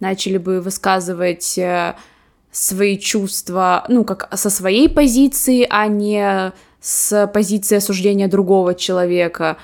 начали 0.00 0.38
бы 0.38 0.60
высказывать 0.60 1.58
э, 1.58 1.96
свои 2.58 2.98
чувства, 2.98 3.84
ну, 3.88 4.04
как 4.04 4.28
со 4.36 4.50
своей 4.50 4.88
позиции, 4.88 5.66
а 5.70 5.86
не 5.86 6.52
с 6.80 7.26
позиции 7.32 7.76
осуждения 7.76 8.28
другого 8.28 8.74
человека. 8.74 9.56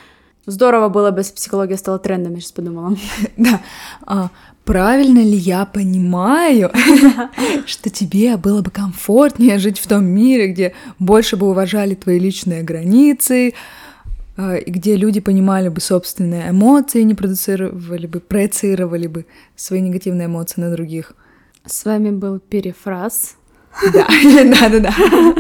Здорово 0.46 0.88
было 0.88 1.11
бы, 1.11 1.20
если 1.20 1.35
психология 1.35 1.76
стала 1.76 1.98
трендом, 1.98 2.35
я 2.35 2.40
сейчас 2.40 2.52
подумала. 2.52 2.96
Да. 3.37 3.61
А, 4.07 4.30
правильно 4.64 5.18
ли 5.18 5.37
я 5.37 5.64
понимаю, 5.64 6.70
что 7.66 7.90
тебе 7.90 8.37
было 8.37 8.62
бы 8.62 8.70
комфортнее 8.70 9.59
жить 9.59 9.78
в 9.78 9.87
том 9.88 10.04
мире, 10.04 10.52
где 10.52 10.75
больше 10.98 11.37
бы 11.37 11.48
уважали 11.48 11.94
твои 11.94 12.21
личные 12.21 12.62
границы, 12.62 13.54
э, 14.37 14.62
где 14.66 14.96
люди 14.96 15.21
понимали 15.21 15.69
бы 15.69 15.81
собственные 15.81 16.50
эмоции, 16.50 17.02
не 17.02 17.14
продуцировали 17.14 18.06
бы, 18.06 18.21
проецировали 18.21 19.08
бы 19.08 19.27
свои 19.56 19.81
негативные 19.81 20.27
эмоции 20.27 20.60
на 20.60 20.71
других. 20.71 21.14
С 21.67 21.87
вами 21.87 22.10
был 22.10 22.40
перефраз. 22.40 23.37
Да, 23.92 24.06
да, 24.44 24.69
да, 24.69 24.79
да. 24.81 25.35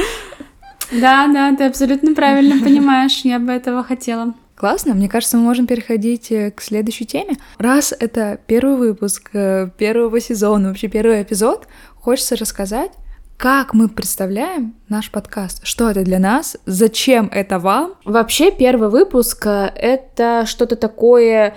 Да, 0.90 1.28
да, 1.32 1.56
ты 1.56 1.64
абсолютно 1.64 2.14
правильно 2.14 2.62
понимаешь, 2.64 3.20
я 3.24 3.38
бы 3.38 3.52
этого 3.52 3.84
хотела. 3.84 4.34
Классно, 4.56 4.94
мне 4.94 5.08
кажется, 5.08 5.36
мы 5.36 5.42
можем 5.42 5.66
переходить 5.66 6.32
э, 6.32 6.50
к 6.50 6.62
следующей 6.62 7.04
теме. 7.04 7.36
Раз 7.58 7.92
это 7.98 8.40
первый 8.46 8.76
выпуск 8.76 9.30
э, 9.34 9.68
первого 9.76 10.20
сезона, 10.20 10.68
вообще 10.68 10.88
первый 10.88 11.22
эпизод, 11.22 11.68
хочется 11.96 12.36
рассказать, 12.36 12.92
как 13.36 13.74
мы 13.74 13.88
представляем 13.88 14.74
наш 14.88 15.10
подкаст, 15.10 15.66
что 15.66 15.90
это 15.90 16.02
для 16.04 16.18
нас, 16.18 16.56
зачем 16.66 17.28
это 17.32 17.58
вам. 17.58 17.94
Вообще 18.04 18.50
первый 18.50 18.88
выпуск 18.88 19.46
э,— 19.46 19.72
это 19.74 20.44
что-то 20.46 20.76
такое 20.76 21.54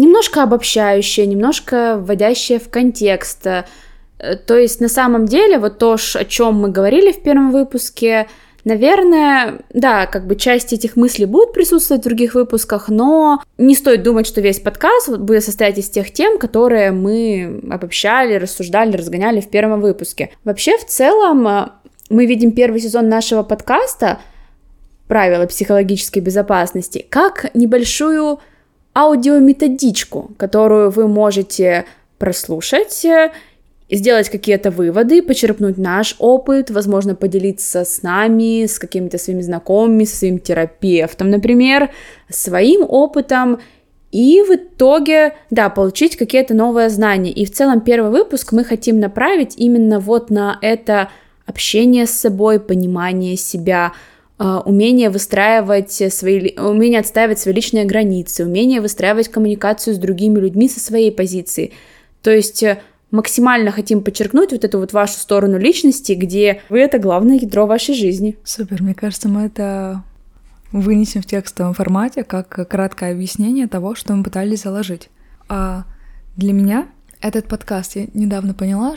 немножко 0.00 0.42
обобщающее, 0.42 1.26
немножко 1.26 1.96
вводящее 1.98 2.58
в 2.58 2.68
контекст. 2.70 3.42
То 3.42 4.56
есть 4.56 4.80
на 4.80 4.88
самом 4.88 5.26
деле 5.26 5.58
вот 5.58 5.78
то, 5.78 5.94
о 5.94 6.24
чем 6.24 6.56
мы 6.56 6.70
говорили 6.70 7.12
в 7.12 7.22
первом 7.22 7.52
выпуске— 7.52 8.26
Наверное, 8.64 9.60
да, 9.72 10.06
как 10.06 10.26
бы 10.26 10.36
часть 10.36 10.72
этих 10.72 10.96
мыслей 10.96 11.24
будут 11.24 11.52
присутствовать 11.52 12.02
в 12.02 12.04
других 12.04 12.34
выпусках, 12.34 12.88
но 12.88 13.42
не 13.56 13.74
стоит 13.74 14.02
думать, 14.02 14.26
что 14.26 14.40
весь 14.40 14.60
подкаст 14.60 15.16
будет 15.16 15.44
состоять 15.44 15.78
из 15.78 15.88
тех 15.88 16.12
тем, 16.12 16.38
которые 16.38 16.90
мы 16.92 17.62
обобщали, 17.70 18.34
рассуждали, 18.34 18.96
разгоняли 18.96 19.40
в 19.40 19.48
первом 19.48 19.80
выпуске. 19.80 20.30
Вообще, 20.44 20.76
в 20.76 20.84
целом, 20.84 21.46
э, 21.48 21.68
мы 22.10 22.26
видим 22.26 22.52
первый 22.52 22.80
сезон 22.80 23.08
нашего 23.08 23.42
подкаста 23.42 24.18
«Правила 25.08 25.46
психологической 25.46 26.20
безопасности» 26.20 27.06
как 27.08 27.54
небольшую 27.54 28.40
аудиометодичку, 28.94 30.32
которую 30.36 30.90
вы 30.90 31.08
можете 31.08 31.84
прослушать 32.18 33.04
э, 33.04 33.32
сделать 33.90 34.28
какие-то 34.28 34.70
выводы, 34.70 35.22
почерпнуть 35.22 35.78
наш 35.78 36.16
опыт, 36.18 36.70
возможно, 36.70 37.14
поделиться 37.14 37.84
с 37.84 38.02
нами, 38.02 38.66
с 38.66 38.78
какими-то 38.78 39.18
своими 39.18 39.42
знакомыми, 39.42 40.04
с 40.04 40.18
своим 40.18 40.38
терапевтом, 40.38 41.30
например, 41.30 41.90
своим 42.28 42.84
опытом, 42.88 43.60
и 44.12 44.42
в 44.42 44.54
итоге, 44.54 45.34
да, 45.50 45.70
получить 45.70 46.16
какие-то 46.16 46.52
новые 46.52 46.88
знания. 46.90 47.30
И 47.30 47.44
в 47.44 47.52
целом 47.52 47.80
первый 47.80 48.10
выпуск 48.10 48.52
мы 48.52 48.64
хотим 48.64 48.98
направить 48.98 49.54
именно 49.56 50.00
вот 50.00 50.30
на 50.30 50.58
это 50.62 51.10
общение 51.46 52.06
с 52.06 52.10
собой, 52.10 52.58
понимание 52.58 53.36
себя, 53.36 53.92
умение 54.40 55.10
выстраивать 55.10 55.92
свои, 56.12 56.56
умение 56.56 57.00
отстаивать 57.00 57.38
свои 57.38 57.54
личные 57.54 57.84
границы, 57.84 58.46
умение 58.46 58.80
выстраивать 58.80 59.28
коммуникацию 59.28 59.94
с 59.94 59.98
другими 59.98 60.38
людьми 60.38 60.68
со 60.68 60.80
своей 60.80 61.12
позиции. 61.12 61.72
То 62.22 62.30
есть 62.30 62.62
э, 62.62 62.80
максимально 63.10 63.70
хотим 63.70 64.02
подчеркнуть 64.02 64.52
вот 64.52 64.64
эту 64.64 64.78
вот 64.78 64.92
вашу 64.92 65.14
сторону 65.14 65.58
личности, 65.58 66.12
где 66.12 66.62
вы— 66.70 66.78
это 66.80 66.98
главное 66.98 67.36
ядро 67.36 67.66
вашей 67.66 67.94
жизни. 67.94 68.38
Супер, 68.42 68.82
мне 68.82 68.94
кажется, 68.94 69.28
мы 69.28 69.42
это 69.42 70.02
вынесем 70.72 71.20
в 71.20 71.26
текстовом 71.26 71.74
формате 71.74 72.24
как 72.24 72.68
краткое 72.68 73.12
объяснение 73.12 73.66
того, 73.66 73.94
что 73.94 74.14
мы 74.14 74.22
пытались 74.22 74.62
заложить. 74.62 75.10
А 75.48 75.84
для 76.36 76.52
меня 76.52 76.88
этот 77.20 77.46
подкаст, 77.46 77.96
я 77.96 78.06
недавно 78.14 78.54
поняла, 78.54 78.94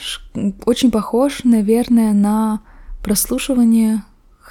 очень 0.66 0.92
похож, 0.92 1.44
наверное, 1.44 2.14
на 2.14 2.62
прослушивание 3.04 4.04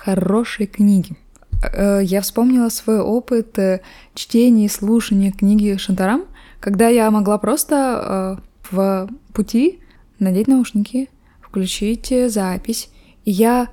хорошей 0.04 0.66
книги. 0.66 1.16
Э, 1.62 2.00
я 2.02 2.20
вспомнила 2.20 2.68
свой 2.68 3.00
опыт 3.00 3.58
э, 3.58 3.80
чтения 4.14 4.66
и 4.66 4.68
слушания 4.68 5.30
книги 5.30 5.76
Шантарам, 5.76 6.24
когда 6.60 6.88
я 6.88 7.10
могла 7.10 7.38
просто 7.38 8.38
э, 8.38 8.74
в 8.74 9.08
пути 9.32 9.78
надеть 10.18 10.48
наушники, 10.48 11.08
включить 11.40 12.12
запись. 12.28 12.90
И 13.24 13.30
я 13.30 13.68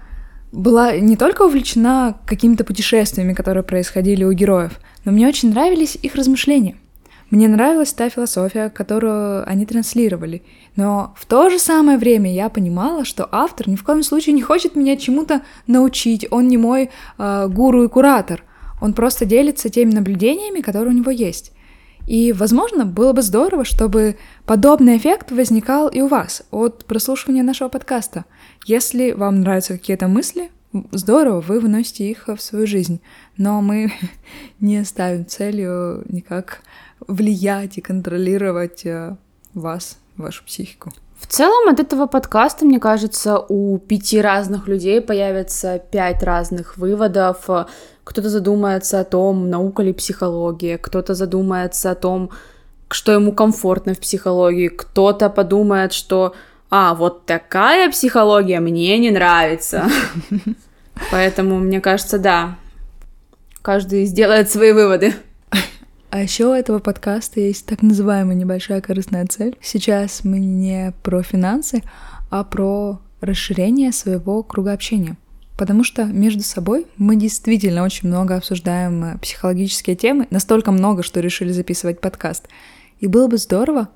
была 0.51 0.97
не 0.97 1.15
только 1.15 1.43
увлечена 1.43 2.19
какими-то 2.25 2.63
путешествиями, 2.63 3.33
которые 3.33 3.63
происходили 3.63 4.23
у 4.23 4.31
героев, 4.31 4.79
но 5.05 5.11
мне 5.11 5.27
очень 5.27 5.49
нравились 5.49 5.97
их 6.01 6.15
размышления. 6.15 6.75
Мне 7.29 7.47
нравилась 7.47 7.93
та 7.93 8.09
философия, 8.09 8.69
которую 8.69 9.47
они 9.47 9.65
транслировали. 9.65 10.41
Но 10.75 11.13
в 11.15 11.25
то 11.25 11.49
же 11.49 11.59
самое 11.59 11.97
время 11.97 12.33
я 12.33 12.49
понимала, 12.49 13.05
что 13.05 13.29
автор 13.31 13.69
ни 13.69 13.75
в 13.75 13.83
коем 13.83 14.01
случае 14.01 14.33
не 14.33 14.41
хочет 14.41 14.75
меня 14.75 14.97
чему-то 14.97 15.41
научить. 15.67 16.25
Он 16.31 16.47
не 16.47 16.57
мой 16.57 16.89
э, 17.17 17.47
гуру 17.47 17.83
и 17.83 17.87
куратор. 17.87 18.43
Он 18.81 18.93
просто 18.93 19.25
делится 19.25 19.69
теми 19.69 19.91
наблюдениями, 19.91 20.61
которые 20.61 20.93
у 20.93 20.97
него 20.97 21.11
есть. 21.11 21.51
И, 22.07 22.33
возможно, 22.33 22.85
было 22.85 23.13
бы 23.13 23.21
здорово, 23.21 23.63
чтобы 23.63 24.17
подобный 24.45 24.97
эффект 24.97 25.31
возникал 25.31 25.87
и 25.89 26.01
у 26.01 26.07
вас 26.07 26.41
от 26.49 26.85
прослушивания 26.85 27.43
нашего 27.43 27.69
подкаста. 27.69 28.25
Если 28.65 29.11
вам 29.11 29.41
нравятся 29.41 29.73
какие-то 29.73 30.07
мысли, 30.07 30.49
здорово, 30.91 31.41
вы 31.41 31.59
выносите 31.59 32.09
их 32.09 32.27
в 32.27 32.39
свою 32.39 32.65
жизнь. 32.65 33.01
Но 33.37 33.61
мы 33.61 33.91
не 34.59 34.83
ставим 34.85 35.27
целью 35.27 36.03
никак 36.09 36.61
влиять 37.07 37.77
и 37.77 37.81
контролировать 37.81 38.85
э, 38.85 39.15
вас, 39.53 39.97
вашу 40.17 40.43
психику. 40.43 40.91
В 41.19 41.27
целом 41.27 41.67
от 41.69 41.79
этого 41.79 42.07
подкаста, 42.07 42.65
мне 42.65 42.79
кажется, 42.79 43.37
у 43.37 43.77
пяти 43.77 44.21
разных 44.21 44.67
людей 44.67 45.01
появится 45.01 45.79
пять 45.91 46.23
разных 46.23 46.77
выводов. 46.77 47.49
Кто-то 48.03 48.29
задумается 48.29 49.01
о 49.01 49.03
том, 49.03 49.49
наука 49.49 49.83
ли 49.83 49.93
психология, 49.93 50.77
кто-то 50.77 51.13
задумается 51.13 51.91
о 51.91 51.95
том, 51.95 52.31
что 52.89 53.11
ему 53.11 53.33
комфортно 53.33 53.93
в 53.93 53.99
психологии, 53.99 54.69
кто-то 54.69 55.29
подумает, 55.29 55.93
что 55.93 56.33
«А, 56.71 56.95
вот 56.95 57.25
такая 57.25 57.91
психология 57.91 58.59
мне 58.59 58.97
не 58.97 59.11
нравится». 59.11 59.89
Поэтому, 61.11 61.59
мне 61.59 61.81
кажется, 61.81 62.17
да, 62.17 62.55
каждый 63.61 64.05
сделает 64.05 64.49
свои 64.49 64.71
выводы. 64.71 65.13
А 66.09 66.23
еще 66.23 66.47
у 66.47 66.53
этого 66.53 66.79
подкаста 66.79 67.39
есть 67.39 67.67
так 67.67 67.83
называемая 67.83 68.35
небольшая 68.35 68.81
корыстная 68.81 69.27
цель. 69.27 69.55
Сейчас 69.61 70.23
мы 70.23 70.39
не 70.39 70.91
про 71.03 71.21
финансы, 71.21 71.83
а 72.31 72.43
про 72.43 72.99
расширение 73.21 73.91
своего 73.91 74.41
круга 74.41 74.73
общения. 74.73 75.17
Потому 75.55 75.83
что 75.83 76.05
между 76.05 76.41
собой 76.41 76.87
мы 76.97 77.15
действительно 77.15 77.83
очень 77.83 78.07
много 78.07 78.37
обсуждаем 78.37 79.03
э, 79.03 79.17
психологические 79.19 79.95
темы, 79.95 80.25
настолько 80.31 80.71
много, 80.71 81.03
что 81.03 81.19
решили 81.19 81.51
записывать 81.51 81.99
подкаст. 81.99 82.47
И 83.01 83.07
было 83.07 83.27
бы 83.27 83.37
здорово 83.37 83.89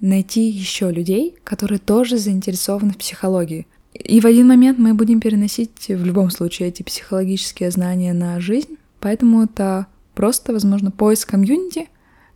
найти 0.00 0.48
еще 0.48 0.92
людей, 0.92 1.34
которые 1.44 1.78
тоже 1.78 2.18
заинтересованы 2.18 2.92
в 2.92 2.98
психологии. 2.98 3.66
И 3.94 4.20
в 4.20 4.26
один 4.26 4.46
момент 4.46 4.78
мы 4.78 4.94
будем 4.94 5.18
переносить 5.18 5.88
в 5.88 6.04
любом 6.04 6.30
случае 6.30 6.68
эти 6.68 6.82
психологические 6.82 7.70
знания 7.70 8.12
на 8.12 8.38
жизнь, 8.38 8.76
поэтому 9.00 9.42
это 9.42 9.86
Просто, 10.18 10.52
возможно, 10.52 10.90
поиск 10.90 11.30
комьюнити, 11.30 11.86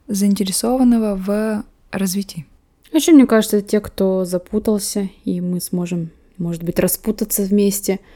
заинтересованного 0.06 1.16
в 1.16 1.64
развитии. 1.90 2.46
Еще, 2.92 3.10
мне 3.10 3.26
кажется, 3.26 3.60
те, 3.60 3.80
кто 3.80 4.24
запутался, 4.24 5.08
и 5.24 5.40
мы 5.40 5.60
сможем, 5.60 6.10
может 6.38 6.62
быть, 6.62 6.78
распутаться 6.78 7.42
вместе– 7.42 7.98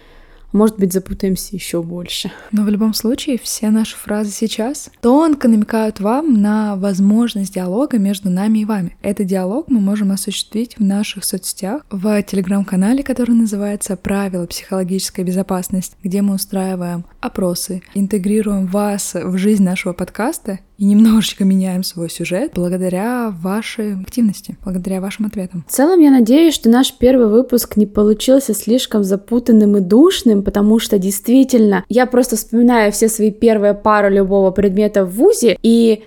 может 0.56 0.78
быть, 0.78 0.92
запутаемся 0.92 1.54
еще 1.54 1.82
больше. 1.82 2.32
Но 2.50 2.64
в 2.64 2.68
любом 2.68 2.94
случае, 2.94 3.38
все 3.38 3.70
наши 3.70 3.96
фразы 3.96 4.30
сейчас 4.30 4.90
тонко 5.00 5.48
намекают 5.48 6.00
вам 6.00 6.40
на 6.40 6.76
возможность 6.76 7.54
диалога 7.54 7.98
между 7.98 8.30
нами 8.30 8.60
и 8.60 8.64
вами. 8.64 8.96
Этот 9.02 9.26
диалог 9.26 9.68
мы 9.68 9.80
можем 9.80 10.10
осуществить 10.10 10.76
в 10.78 10.82
наших 10.82 11.24
соцсетях, 11.24 11.84
в 11.90 12.22
телеграм-канале, 12.22 13.02
который 13.02 13.34
называется 13.34 13.96
«Правила 13.96 14.46
психологической 14.46 15.24
безопасности», 15.24 15.96
где 16.02 16.22
мы 16.22 16.34
устраиваем 16.34 17.04
опросы, 17.20 17.82
интегрируем 17.94 18.66
вас 18.66 19.14
в 19.14 19.36
жизнь 19.36 19.62
нашего 19.62 19.92
подкаста 19.92 20.60
и 20.78 20.84
немножечко 20.84 21.44
меняем 21.44 21.82
свой 21.82 22.10
сюжет 22.10 22.52
благодаря 22.54 23.30
вашей 23.30 23.94
активности, 23.94 24.56
благодаря 24.64 25.00
вашим 25.00 25.26
ответам. 25.26 25.64
В 25.68 25.72
целом, 25.72 26.00
я 26.00 26.10
надеюсь, 26.10 26.54
что 26.54 26.68
наш 26.68 26.92
первый 26.92 27.28
выпуск 27.28 27.76
не 27.76 27.86
получился 27.86 28.54
слишком 28.54 29.04
запутанным 29.04 29.76
и 29.76 29.80
душным, 29.80 30.42
потому 30.42 30.78
что 30.78 30.98
действительно, 30.98 31.84
я 31.88 32.06
просто 32.06 32.36
вспоминаю 32.36 32.92
все 32.92 33.08
свои 33.08 33.30
первые 33.30 33.74
пары 33.74 34.10
любого 34.10 34.50
предмета 34.50 35.04
в 35.04 35.12
ВУЗе, 35.12 35.58
и 35.62 36.04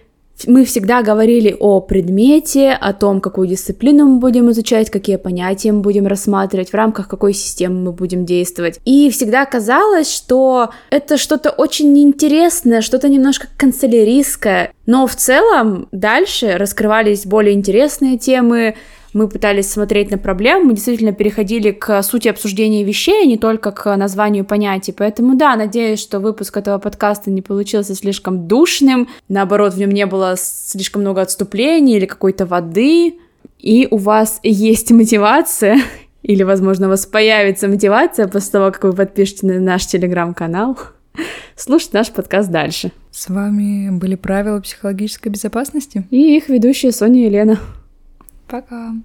мы 0.47 0.65
всегда 0.65 1.01
говорили 1.01 1.55
о 1.59 1.81
предмете, 1.81 2.71
о 2.71 2.93
том, 2.93 3.21
какую 3.21 3.47
дисциплину 3.47 4.05
мы 4.05 4.19
будем 4.19 4.49
изучать, 4.51 4.89
какие 4.89 5.17
понятия 5.17 5.71
мы 5.71 5.81
будем 5.81 6.07
рассматривать, 6.07 6.69
в 6.69 6.73
рамках 6.73 7.07
какой 7.07 7.33
системы 7.33 7.79
мы 7.79 7.91
будем 7.91 8.25
действовать. 8.25 8.79
И 8.85 9.09
всегда 9.09 9.45
казалось, 9.45 10.13
что 10.13 10.69
это 10.89 11.17
что-то 11.17 11.49
очень 11.49 11.93
неинтересное, 11.93 12.81
что-то 12.81 13.09
немножко 13.09 13.47
канцеляристское. 13.57 14.71
Но 14.85 15.07
в 15.07 15.15
целом 15.15 15.87
дальше 15.91 16.57
раскрывались 16.57 17.25
более 17.25 17.53
интересные 17.53 18.17
темы, 18.17 18.75
мы 19.13 19.27
пытались 19.27 19.69
смотреть 19.69 20.11
на 20.11 20.17
проблему, 20.17 20.65
мы 20.65 20.73
действительно 20.73 21.11
переходили 21.11 21.71
к 21.71 22.01
сути 22.03 22.27
обсуждения 22.27 22.83
вещей, 22.83 23.23
а 23.23 23.25
не 23.25 23.37
только 23.37 23.71
к 23.71 23.95
названию 23.95 24.45
понятий. 24.45 24.91
Поэтому 24.91 25.35
да, 25.35 25.55
надеюсь, 25.55 25.99
что 25.99 26.19
выпуск 26.19 26.57
этого 26.57 26.77
подкаста 26.77 27.31
не 27.31 27.41
получился 27.41 27.95
слишком 27.95 28.47
душным, 28.47 29.07
наоборот, 29.27 29.73
в 29.73 29.77
нем 29.77 29.91
не 29.91 30.05
было 30.05 30.35
слишком 30.37 31.01
много 31.01 31.21
отступлений 31.21 31.97
или 31.97 32.05
какой-то 32.05 32.45
воды, 32.45 33.15
и 33.57 33.87
у 33.91 33.97
вас 33.97 34.39
есть 34.43 34.91
мотивация, 34.91 35.79
или, 36.21 36.43
возможно, 36.43 36.87
у 36.87 36.89
вас 36.89 37.05
появится 37.05 37.67
мотивация 37.67 38.27
после 38.27 38.51
того, 38.51 38.71
как 38.71 38.83
вы 38.83 38.93
подпишете 38.93 39.47
на 39.47 39.59
наш 39.59 39.85
телеграм-канал, 39.87 40.77
слушать 41.55 41.93
наш 41.93 42.11
подкаст 42.11 42.49
дальше. 42.49 42.91
С 43.11 43.27
вами 43.29 43.89
были 43.89 44.15
правила 44.15 44.59
психологической 44.61 45.31
безопасности 45.31 46.05
и 46.11 46.37
их 46.37 46.47
ведущие 46.47 46.91
Соня 46.91 47.21
и 47.21 47.25
Елена. 47.25 47.59
Пока. 48.49 48.95